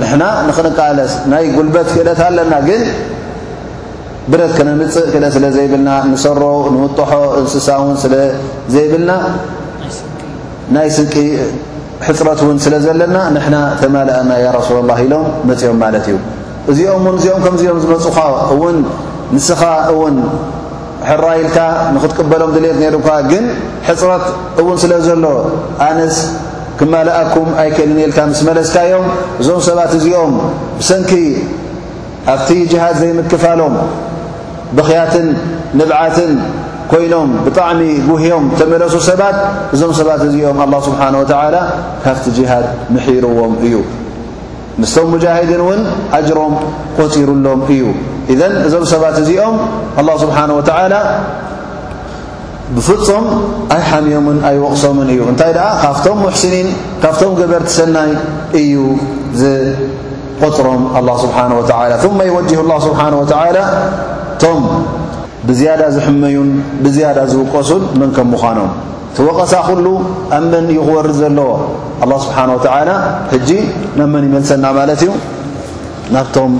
ንሕና 0.00 0.22
ንክንቃለስ 0.46 1.12
ናይ 1.32 1.44
ጉልበት 1.56 1.88
ክእለት 1.94 2.20
ኣለና 2.26 2.54
ግን 2.68 2.82
ብረት 4.32 4.52
ከነምፅእ 4.58 5.06
ክእለ 5.12 5.24
ስለ 5.36 5.44
ዘይብልና 5.56 5.90
ንሰሮ 6.12 6.42
ንውጥሖ 6.76 7.10
እንስሳ 7.40 7.68
እውን 7.82 7.96
ስለዘይብልና 8.04 9.12
ናይ 10.76 10.88
ስንቂ 10.96 11.14
ሕፅረት 12.06 12.40
እውን 12.46 12.58
ስለ 12.64 12.74
ዘለና 12.86 13.16
ንሕና 13.36 13.56
ተማል 13.82 14.10
ኣና 14.20 14.30
ያ 14.44 14.48
ረሱላ 14.58 14.80
ላ 14.90 14.94
ኢሎም 15.04 15.26
መፅኦም 15.50 15.78
ማለት 15.84 16.06
እዩ 16.10 16.16
እዚኦምእውን 16.72 17.18
እዚኦም 17.20 17.40
ከምዚኦም 17.46 17.78
ዝመፁኻ 17.84 18.18
እንስኻ 19.36 19.62
ውን 20.00 20.16
ሕራኢልካ 21.10 21.58
ንኽትቅበሎም 21.94 22.50
ድሌት 22.54 22.76
ነሩካ 22.82 23.08
ግን 23.30 23.44
ሕፅረት 23.88 24.24
እውን 24.60 24.76
ስለ 24.82 24.92
ዘሎ 25.06 25.24
ኣንስ 25.88 26.16
ክመልኣኩም 26.78 27.48
ኣይክእልነልካ 27.62 28.18
ምስ 28.30 28.40
መለስካዮም 28.48 29.06
እዞም 29.40 29.60
ሰባት 29.68 29.92
እዚኦም 29.98 30.32
ብሰንኪ 30.78 31.12
ኣብቲ 32.34 32.48
ጅሃድ 32.72 32.96
ዘይምክፋሎም 33.02 33.76
ብኽያትን 34.78 35.26
ንብዓትን 35.80 36.32
ኮይኖም 36.92 37.30
ብጣዕሚ 37.44 37.80
ውህዮም 38.10 38.44
ተመለሱ 38.60 38.94
ሰባት 39.10 39.38
እዞም 39.76 39.92
ሰባት 40.00 40.20
እዚኦም 40.28 40.58
ኣላه 40.64 40.80
ስብሓን 40.88 41.14
ወተዓላ 41.22 41.56
ካፍቲ 42.06 42.26
ጅሃድ 42.40 42.66
ምሕርዎም 42.96 43.54
እዩ 43.68 43.74
ምስቶም 44.82 45.06
ሙጃሂድን 45.14 45.60
እውን 45.64 45.82
ኣጅሮም 46.16 46.54
ቆፂሩሎም 46.96 47.60
እዩ 47.74 47.82
እዘን 48.32 48.54
እዞም 48.66 48.82
ሰባት 48.92 49.16
እዚኦም 49.22 49.54
ኣه 50.00 50.04
ስብሓነه 50.22 50.54
ወተዓላ 50.58 50.94
ብፍፁም 52.74 53.26
ኣይ 53.76 53.80
ሓመዮምን 53.90 54.38
ኣይ 54.48 54.56
ወቕሶምን 54.64 55.08
እዩ 55.14 55.20
እንታይ 55.32 55.52
ደኣ 55.58 55.68
ካብቶም 55.82 56.18
ሙሕስኒን 56.24 56.68
ካብቶም 57.02 57.32
ገበር 57.40 57.62
ቲሰናይ 57.68 58.10
እዩ 58.60 58.74
ዝቆፅሮም 59.40 60.82
ኣ 60.98 61.02
ስብሓነه 61.24 61.56
ላ 61.92 61.96
ثማ 62.04 62.18
ይወጂህ 62.30 62.60
ላ 62.72 62.78
ስብሓ 62.88 63.00
ወተላ 63.22 63.56
ቶም 64.44 64.62
ብዝያዳ 65.48 65.82
ዝሕመዩን 65.98 66.50
ብዝያዳ 66.84 67.18
ዝውቀሱን 67.34 67.82
ምን 67.98 68.08
ከም 68.16 68.28
ምዃኖም 68.34 68.70
ቲ 69.16 69.28
ወቐሳ 69.30 69.52
ኩሉ 69.68 69.86
ኣብ 70.36 70.44
መን 70.52 70.66
ይክወርድ 70.76 71.14
ዘለዎ 71.22 71.50
الله 72.04 72.18
سبሓنه 72.26 72.52
ولى 72.56 72.96
ج 73.48 73.50
ብ 74.12 74.14
ن 74.16 74.24
يመلሰና 74.28 74.64
እዩ 74.96 75.06
ናብቶም 76.14 76.52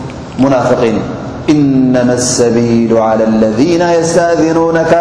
منافقን 0.43 0.97
إنم 1.55 2.09
السبيل 2.20 2.93
على 3.09 3.24
الذين 3.32 3.82
يستأذنونك 3.99 4.93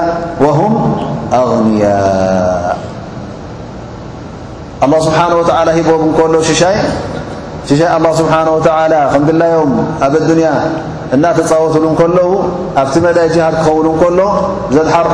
وهم 0.43 0.73
أغني 1.41 1.79
الله 4.85 4.99
سبنه 5.05 5.35
وتل 5.39 5.69
ሂ 5.77 5.79
ሎ 5.87 5.87
الله 7.97 8.11
سبنه 8.19 8.37
ول 8.57 8.65
ከ 9.13 9.15
ግላዮም 9.27 9.71
ኣብ 10.07 10.13
النያ 10.21 10.49
እናتፃወትሉ 11.15 11.83
ኣብቲ 12.81 12.95
جه 13.35 13.45
ክኸውሉ 13.55 13.87
ሎ 14.19 14.21
ዘحርح 14.75 15.13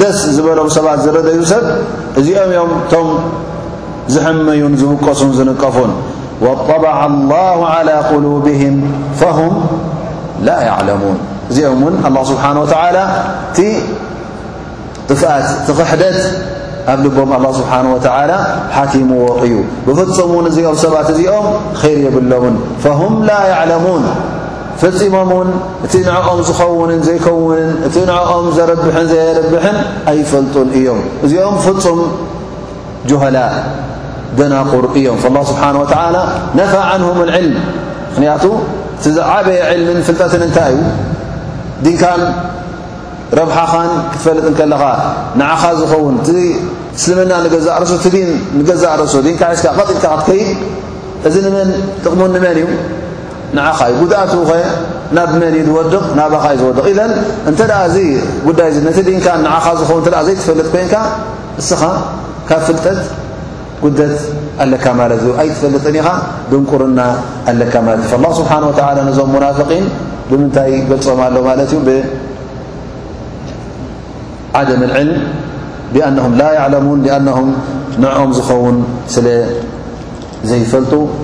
ደስ 0.00 0.18
ዝበሎም 0.36 0.68
ሰባት 0.76 0.98
ዝረደዩ 1.04 1.40
ሰብ 1.50 1.64
እዚኦም 2.20 2.48
እዮም 2.54 2.70
እቶም 2.78 3.08
ዝሕመዩን 4.14 4.74
ዝውቀሱን 4.82 5.30
ዝንቀፉን 5.38 5.92
وطበዓ 6.44 6.98
الላه 7.12 7.58
على 7.74 7.94
قሉبهም 8.12 8.74
فهም 9.20 9.54
ላ 10.46 10.50
يعለሙوን 10.68 11.18
እዚኦም 11.50 11.78
ውን 11.86 11.94
له 12.14 12.22
ስብሓه 12.30 12.56
وተላ 12.62 12.96
ቲ 13.56 13.58
ጥፍኣት 15.08 15.46
ትኽሕደት 15.66 16.18
ኣብ 16.92 16.98
ልቦም 17.04 17.28
ኣله 17.36 17.50
ስብሓه 17.60 17.82
وተላ 17.94 18.30
ሓቲሙ 18.76 19.08
ዎዩ 19.40 19.52
ብፍፅም 19.86 20.30
ውን 20.36 20.46
እዚኦም 20.50 20.76
ሰባት 20.86 21.06
እዚኦም 21.14 21.46
ኸይር 21.82 21.98
የብሎምን 22.06 22.56
فهም 22.84 23.12
ላ 23.28 23.32
يعለሙን 23.52 24.04
ፍፂሞም 24.82 25.30
ን 25.48 25.50
እቲ 25.86 25.94
ንዕኦም 26.06 26.38
ዝኸውንን 26.48 27.00
ዘይከውንን 27.06 27.70
እቲ 27.88 27.96
ንዕኦም 28.10 28.46
ዘረብን 28.56 28.96
ዘርብን 29.12 29.76
ኣይፈልጡን 30.12 30.68
እዮም 30.78 31.00
እዚኦም 31.24 31.56
ፍፁም 31.66 32.00
ጀሆላ 33.10 33.38
ደናቁር 34.38 34.84
እዮም 34.98 35.16
الله 35.30 35.42
ስብሓه 35.50 35.68
ነፋ 36.60 36.74
ንهም 37.02 37.18
ዕልም 37.36 37.54
ምክንያቱ 38.10 38.44
እቲ 38.98 39.06
ዓበየ 39.32 39.60
ልም 39.86 39.98
ፍልጠትን 40.08 40.42
እንታይ 40.48 40.72
እዩ 40.76 40.82
ንካን 41.86 42.22
ረብሓኻን 43.38 43.90
ክትፈልጥ 44.12 44.44
ከለኻ 44.58 44.82
ንዓኻ 45.40 45.62
ዝኸውን 45.80 46.16
እቲ 46.22 46.30
እስልምና 46.96 47.32
ንገዛእ 47.44 47.76
ርሱ 47.82 47.92
ቲ 48.14 48.16
ን 48.56 48.60
ገዛእ 48.70 48.94
ርሱ 49.02 49.14
ን 49.24 49.30
ሒዝካ 49.30 49.42
ቐጢድካ 49.78 50.04
ክትከይድ 50.20 50.50
እዚ 51.28 51.36
መን 51.54 51.68
ጥቕሙ 52.04 52.20
ንመን 52.34 52.52
እዩ 52.60 52.64
ንዓኻ 53.58 53.78
ዩ 53.90 53.92
ጉድኣት 54.00 54.32
ኸ 54.48 54.50
ናብ 55.16 55.30
መን 55.40 55.54
ዝድቕ 55.68 56.02
ናባኻ 56.18 56.44
እዩ 56.54 56.58
ዝወድቕ 56.60 56.84
እ 56.92 56.94
እንተ 57.50 57.60
ደ 57.70 57.72
እዚ 57.88 57.96
ጉዳይ 58.46 58.66
እዚ 58.72 58.76
ነቲ 58.86 58.98
ድንካ 59.08 59.26
ንዓኻ 59.44 59.66
ዝኸውን 59.80 60.02
ተ 60.06 60.08
ዘይትፈልጥ 60.26 60.68
ኮንካ 60.74 60.94
እስኻ 61.60 61.82
ካብ 62.48 62.60
ፍልጠት 62.68 62.98
ጉደት 63.84 64.16
ኣለካ 64.64 64.84
ማለት 65.00 65.20
እዩ 65.24 65.30
ኣይትፈልጥን 65.42 65.94
ኢኻ 66.00 66.08
ድንቁርና 66.50 67.00
ኣለካ 67.50 67.74
ማለት 67.88 68.00
እዩኣላ 68.08 68.26
ስብሓን 68.40 68.62
ተላ 68.78 68.98
ነዞም 69.08 69.28
ሙናፍቒን 69.36 69.84
ብምንታይ 70.30 70.70
ገልፆም 70.90 71.18
ኣሎ 71.26 71.36
ማለት 71.48 71.70
እዩ 71.74 71.80
ብዓደም 71.88 74.80
ዕልም 74.88 75.12
ብኣነهም 75.94 76.32
ላ 76.40 76.42
ያዕለሙን 76.58 76.98
ብኣነም 77.04 77.48
ንኦም 78.04 78.30
ዝኸውን 78.38 78.76
ስለ 79.16 79.26
ዘይፈልጡ 80.50 80.92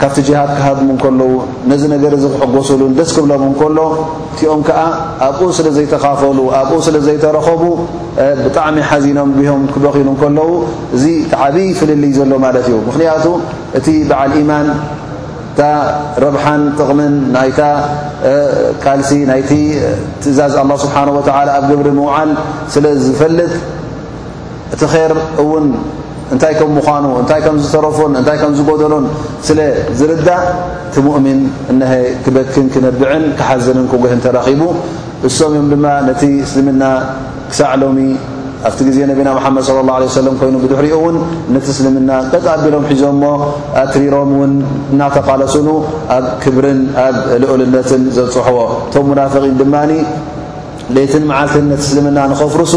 ካብቲ 0.00 0.18
ጅሃድ 0.26 0.50
ክሃድም 0.56 0.90
ከለዉ 1.02 1.30
ነዚ 1.70 1.82
ነገር 1.92 2.12
ዚ 2.22 2.26
ክጎሰሉ 2.40 2.82
ደስ 2.98 3.10
ክብሎም 3.16 3.42
እከሎ 3.46 3.78
እቲኦም 4.34 4.60
ከዓ 4.68 4.80
ኣብኡ 5.26 5.48
ስለ 5.58 5.68
ዘይተካፈሉ 5.76 6.38
ኣብኡ 6.58 6.76
ስለ 6.86 6.96
ዘይተረኸቡ 7.06 7.62
ብጣዕሚ 8.44 8.76
ሓዚኖም 8.90 9.30
ብሆም 9.38 9.62
ክበኺሉ 9.74 10.08
ከለዉ 10.22 10.50
እዚ 10.98 11.04
ተዓብይ 11.32 11.68
ፍልልይ 11.80 12.12
ዘሎ 12.18 12.32
ማለት 12.46 12.66
እዩ 12.70 12.76
ምክንያቱ 12.88 13.24
እቲ 13.80 13.88
በዓል 14.10 14.32
ኢማን 14.42 14.68
ታ 15.60 15.70
ረብሓን 16.24 16.62
ጥቕምን 16.78 17.14
ናይ 17.36 17.48
ቃልሲ 18.84 19.10
ናይቲ 19.30 19.50
ትእዛዝ 20.24 20.54
ኣه 20.64 20.76
ስብሓ 20.84 20.96
ኣብ 21.58 21.64
ግብሪ 21.70 21.88
ምውዓል 22.00 22.30
ስለ 22.76 22.84
ዝፈልጥ 23.06 23.52
እቲ 24.76 24.82
ር 25.10 25.14
እውን 25.44 25.66
እንታይ 26.34 26.54
ከም 26.60 26.70
ምዃኑ 26.76 27.04
እታይ 27.22 27.40
ከም 27.44 27.56
ዝተረፎን 27.64 28.12
እታይ 28.20 28.38
ም 28.50 28.54
ዝጎደሎን 28.58 29.04
ስለ 29.48 29.58
ዝርዳእ 29.98 30.44
ክምእምን 30.94 31.38
ክበክን 32.24 32.66
ክነብዕን 32.74 33.24
ክሓዝርን 33.38 33.86
ክህን 33.92 34.20
ተረኺቡ 34.26 34.62
እሶም 35.28 35.52
እዮም 35.54 35.68
ድማ 35.74 35.86
ነቲ 36.08 36.22
እስልምና 36.46 36.82
ክሳዕሎሚ 37.50 37.98
ኣብቲ 38.68 38.78
ግዜ 38.88 38.98
ነቢና 39.10 39.28
ሓመድ 39.44 39.62
صለ 39.66 39.76
ه 39.82 39.82
ه 39.88 40.22
ለ 40.42 40.44
ይኑ 40.48 40.56
ብሕሪኡ 40.62 40.94
ውን 41.04 41.16
ነቲ 41.54 41.66
እስልምና 41.74 42.10
ቀ 42.30 42.36
ቢሎም 42.62 42.84
ሒዞም 42.90 43.16
ሞ 43.22 43.24
ኣትሪሮም 43.82 44.30
ውን 44.40 44.52
እናተቃለሱኑ 44.92 45.68
ኣብ 46.16 46.24
ክብርን 46.42 46.80
ኣ 47.04 47.06
ልኦልነትን 47.42 48.02
ዘፅሕቦ 48.16 48.56
ቶም 48.94 49.06
ናፍቒን 49.20 49.54
ድማ 49.60 49.74
ሌትን 50.96 51.24
መዓልት 51.30 51.54
ነቲ 51.70 51.80
እስልምና 51.86 52.18
ኸፍርሱ 52.40 52.74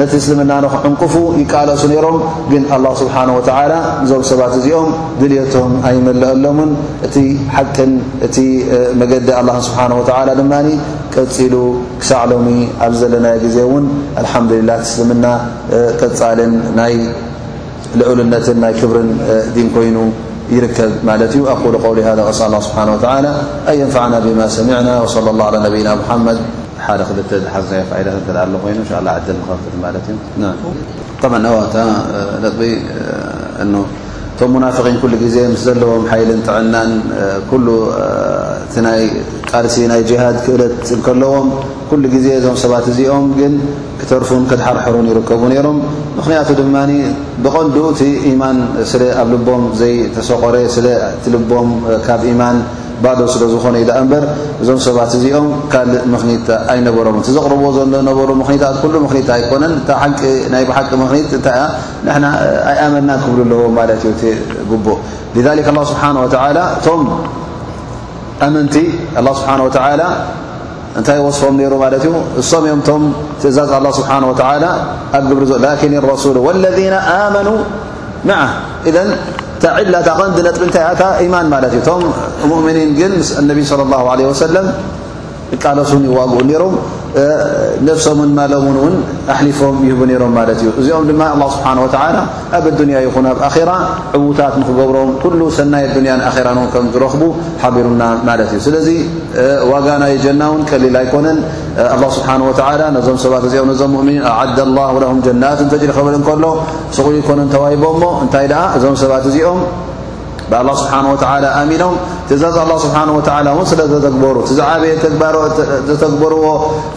ነቲ 0.00 0.12
እስልምና 0.22 0.52
ዕንቁፉ 0.88 1.14
ይቃልሱ 1.40 1.82
ነሮም 1.92 2.16
ግን 2.50 2.62
لله 2.84 2.92
ስሓه 3.00 3.24
و 3.38 3.40
ዞም 4.10 4.22
ሰባት 4.30 4.52
እዚኦም 4.58 4.88
ድልቶም 5.20 5.72
ኣይመልአሎምን 5.88 6.70
እቲ 7.06 7.16
ሓን 7.56 7.90
እቲ 8.26 8.36
መገዲ 9.00 9.28
ስሓه 9.66 10.28
ድማ 10.38 10.52
ቀፂሉ 11.14 11.54
ክሳዕሎሚ 12.00 12.48
ኣብ 12.86 12.92
ዘለና 13.00 13.26
ዜ 13.56 13.58
ን 13.82 13.84
ሓላ 14.32 14.70
ስልምና 14.92 15.26
ቅፃልን 16.00 16.54
ናይ 16.80 16.96
ልዑልነትን 18.00 18.58
ናይ 18.64 18.74
ክብር 18.80 18.96
ን 19.10 19.66
ኮይኑ 19.76 19.98
ይርከብ 20.54 20.92
ማለት 21.10 21.32
እዩ 21.36 21.42
ኣق 21.56 21.62
ው 21.90 21.92
ذ 22.18 22.20
ስሓه 22.68 22.84
و 23.04 23.06
يንفعና 23.80 24.14
ብማ 24.24 24.40
ሰሚعና 24.58 24.88
وصለ 25.04 25.26
الله 25.34 25.44
على 25.50 25.58
ነና 25.76 25.88
መድ 26.28 26.38
ዜ 27.70 27.80
ለዎም 35.80 36.06
ል 37.54 37.72
ዕና 38.78 38.88
ቃሲ 39.52 39.86
ሃ 40.20 40.28
ክእለ 40.42 40.62
ለዎም 41.22 41.46
ዜ 42.26 42.28
ዞም 42.44 42.56
ባት 42.72 42.86
እዚኦም 42.92 43.24
ግ 43.38 43.50
ክተርፉ 44.00 44.28
ሓርሩ 44.84 44.96
ይከቡ 45.12 45.42
ሮም 45.66 45.78
ክንያቱ 46.24 46.48
ድ 46.60 46.68
ብቐ 47.46 47.56
ማ 48.42 48.52
ስ 48.92 49.02
ኣ 49.22 49.28
ልቦም 49.32 49.64
ሰቆረ 50.30 50.54
ስለ 53.32 53.42
ዝኾነ 53.52 53.76
ር 54.22 54.26
እዞም 54.62 54.78
ሰባት 54.86 55.12
እዚኦም 55.18 55.46
ካእ 55.72 55.86
ክኒ 56.22 56.32
ኣበሮም 56.90 57.16
ዘقር 57.36 57.52
ሩ 57.60 57.64
ታ 57.76 57.80
ل 57.92 57.94
ኣኮነ 59.36 59.84
ቂ 59.84 59.84
ታ 61.46 61.48
ኣመና 62.84 63.10
ብ 64.84 64.88
ኣዎ 65.36 65.46
ذك 65.46 65.68
الله 65.72 65.84
ስሓه 65.92 66.10
و 66.22 66.26
እቶ 66.28 66.88
መቲ 68.54 68.74
لله 69.16 69.32
ስه 69.40 69.46
و 69.64 69.68
እታይ 71.00 71.18
وصፎም 71.26 71.56
ሩ 71.72 71.74
ዩ 72.04 72.10
እሶም 72.40 72.64
እኦም 72.68 73.02
ትእዛዝ 73.42 73.70
الله 73.78 73.90
ه 73.96 73.98
و 74.00 74.06
ኣ 74.52 75.20
ሪ 75.30 75.32
ك 75.80 75.82
الرس 76.00 76.24
والذن 76.46 76.92
م 78.28 78.30
علتندنطب 79.68 80.62
نت 80.62 80.76
إيمان 81.20 81.50
ملت 81.50 81.90
مؤمنين 82.44 82.88
ن 82.98 83.22
النبي 83.38 83.64
صلى 83.64 83.82
الله 83.82 84.10
عليه 84.10 84.26
وسلم 84.26 84.66
لسن 85.76 86.04
يوق 86.04 86.42
نرم 86.42 86.74
ነፍሶምን 87.88 88.30
ማለሙን 88.38 88.76
ውን 88.82 88.94
ኣሕሊፎም 89.34 89.76
ይህቡ 89.86 90.00
ነሮም 90.10 90.32
ማለት 90.38 90.58
እዩ 90.62 90.68
እዚኦም 90.80 91.04
ድማ 91.10 91.22
ስብሓ 91.54 91.70
ላ 92.16 92.20
ኣብ 92.58 92.64
ኣዱንያ 92.70 92.98
ይኹን 93.06 93.26
ኣብ 93.32 93.38
ኣራ 93.48 93.70
ዕቡታት 94.18 94.54
ንክገብሮም 94.60 95.10
ኩሉ 95.22 95.40
ሰናይ 95.58 95.84
ኣዱንያን 95.88 96.20
ኣራንን 96.28 96.68
ከምዝረኽቡ 96.74 97.22
ሓቢሩና 97.64 98.02
ማለት 98.28 98.50
እዩ 98.54 98.60
ስለዚ 98.68 98.88
ዋጋ 99.72 99.86
ናይ 100.04 100.14
ጀና 100.24 100.40
እውን 100.52 100.62
ቀሊል 100.70 100.96
ኣይኮነን 101.02 101.38
ስብሓ 102.16 102.28
ነዞም 102.96 103.18
ሰባት 103.26 103.44
እዚኦም 103.50 103.70
ዞም 103.82 103.92
ؤምኒን 104.02 104.24
ኣዓዳ 104.32 104.58
ላ 104.78 104.88
ም 105.18 105.20
ጀናትን 105.28 105.68
ተጭሪ 105.74 105.90
ክብል 106.00 106.14
እንከሎ 106.20 106.44
ስቑ 106.98 107.06
ይኮነ 107.20 107.40
ተዋሂቦ 107.54 107.84
ሞ 108.02 108.04
እንታይ 108.24 108.48
ደኣ 108.52 108.62
እዞም 108.78 108.96
ሰባት 109.04 109.24
እዚኦም 109.30 109.60
لله 110.58 110.76
ه 110.92 111.78
و 111.80 111.82
ኖ 111.82 111.86
እዛዝ 112.34 112.56
الله 112.64 112.76
ه 114.48 114.78
و 114.82 114.84
የ 114.92 114.98
በርዎ 116.22 116.44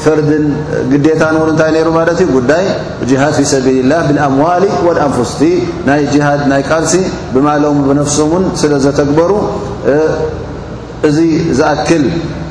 ፈርድ 0.04 0.30
ግታ 1.06 1.28
ታይ 1.62 1.72
ሩ 1.76 1.90
ይ 1.90 3.16
ف 3.36 3.38
ሰله 3.54 4.00
ብዋ 4.36 4.48
وንስቲ 4.88 5.42
ና 5.88 5.98
ና 6.52 6.54
ቃልሲ 6.70 6.94
ብሙ 7.34 7.48
ፍ 8.62 8.72
ለ 8.72 8.80
ዘግበሩ 8.86 9.32
እዚ 11.10 11.18
ዝأክል 11.60 12.04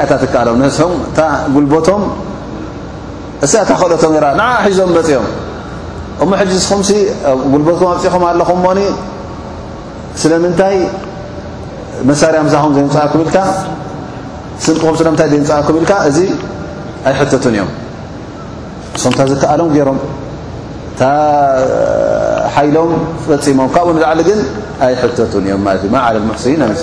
እታ 0.00 0.12
ትከኣሎም 0.22 0.56
ንም 0.62 0.92
ታ 1.16 1.20
ጉልበቶም 1.54 2.02
እሳኣታ 3.44 3.70
ክእልኦቶም 3.80 4.12
ን 4.40 4.42
ሒዞም 4.66 4.90
በፂኦም 4.96 5.26
እሞ 6.22 6.30
ሕ 6.40 6.44
ስኹም 6.66 6.80
ጉልቦትኩም 7.52 7.90
ኣፅኹም 7.94 8.24
ኣለኹም 8.30 8.58
ሞ 8.66 8.68
ስለምንታይ 10.22 10.76
መሳርያ 12.08 12.40
ምሳም 12.46 12.72
ዘይንፅኣኩም 12.76 13.20
ኢልካ 13.24 13.36
ስንኹም 14.64 14.94
ስለምታይ 15.00 15.28
ዘንፅኣኩም 15.50 15.76
ኢልካ 15.80 15.92
እዚ 16.08 16.18
ኣይ 17.08 17.14
ሕተትን 17.20 17.54
እዮም 17.58 17.70
ንስም 18.96 19.12
ታ 19.18 19.28
ዝከኣሎም 19.30 19.70
ገይሮም 19.76 19.98
ታ 21.00 21.00
ሓይሎም 22.56 22.90
ፈፂሞም 23.26 23.68
ካብኡ 23.76 23.88
ንዝዓሊ 23.96 24.20
ግን 24.28 24.40
ኣይ 24.86 24.92
ሕተቱን 25.02 25.44
እዮም 25.48 25.64
ለ 25.92 25.96
ዓልሙሕሲ 26.08 26.44
ኣስ 26.66 26.82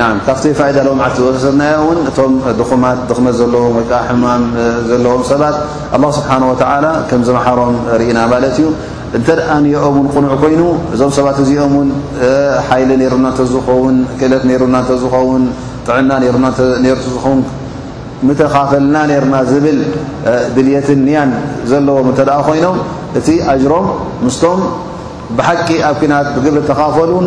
ና 0.00 0.04
ካፍቶ 0.26 0.44
ፈዳ 0.58 0.76
ሎ 0.86 0.92
ዓ 1.24 1.26
ሰድናዮ 1.42 1.72
እውን 1.82 1.98
እቶም 2.10 2.32
ድኹማት 2.60 2.98
ድኽመት 3.10 3.34
ዘለዎም 3.40 3.74
ወከዓ 3.78 3.98
ሕማም 4.08 4.42
ዘለዎም 4.88 5.22
ሰባት 5.28 5.56
ስብሓ 6.16 6.30
ወ 6.50 6.54
ከምዝመሓሮም 7.10 7.76
ርኢና 8.00 8.18
ማለት 8.32 8.56
እዩ 8.58 8.64
እንተኣ 9.18 9.46
ንኦም 9.64 9.96
ን 10.04 10.08
ቁኑዕ 10.14 10.32
ኮይኑ 10.44 10.62
እዞም 10.94 11.12
ሰባት 11.18 11.38
እዚኦም 11.44 11.74
ን 11.88 11.90
ሓይሊ 12.70 12.90
ነሩና 13.02 13.26
እተ 13.34 13.40
ዝኸውን 13.52 13.96
ክእለት 14.22 14.42
ሩና 14.62 14.76
እተ 14.86 14.90
ዝኸውን 15.02 15.44
ጥዕና 15.86 16.10
ዝውን 17.04 17.40
ተካፈልና 18.40 18.96
ርና 19.26 19.34
ዝብል 19.52 19.80
ድልየትን 20.56 21.06
ያን 21.14 21.32
ዘለዎም 21.72 22.08
ተ 22.20 22.30
ኮይኖም 22.48 22.78
እቲ 23.20 23.28
ኣጅሮም 23.52 23.86
ምስቶም 24.26 24.60
ብሓቂ 25.38 25.68
ኣብ 25.88 25.96
ኩናት 26.00 26.26
ብግብሪ 26.34 26.58
ተካፈሉን 26.70 27.26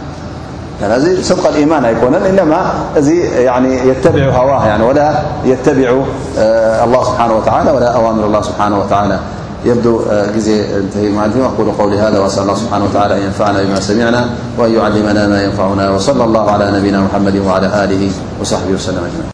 ذ 0.83 1.21
صدق 1.23 1.47
الإيمان 1.47 1.85
يكون 1.85 2.15
إنما 2.15 2.73
ذ 2.97 3.07
يعني 3.41 3.87
يتبع 3.87 4.25
هواه 4.29 4.85
ولا 4.85 5.13
يتبع 5.45 5.89
الله 6.83 7.03
سبحانه 7.03 7.33
وتعالى 7.37 7.71
ولا 7.71 7.95
أوامر 7.95 8.25
الله 8.25 8.41
سبحانه 8.41 8.79
وتعالى 8.79 9.19
يبدو 9.65 10.01
جزي 10.35 10.63
ع 11.17 11.25
أقول 11.25 11.69
قول 11.79 11.93
هذا 11.93 12.19
وأسأل 12.19 12.43
الله 12.43 12.55
سبحانه 12.55 12.85
وتعالى 12.85 13.17
أن 13.17 13.21
ينفعنا 13.21 13.63
بما 13.63 13.79
سمعنا 13.79 14.29
وأن 14.57 14.73
يعلمنا 14.73 15.27
ما 15.27 15.43
ينفعنا 15.43 15.89
وصلى 15.91 16.23
الله 16.23 16.51
على 16.51 16.71
نبينا 16.77 16.99
محمد 16.99 17.37
وعلى 17.37 17.67
آله 17.83 18.11
وصحبه 18.41 18.71
وسلم 18.73 18.97
أجمعين 18.97 19.27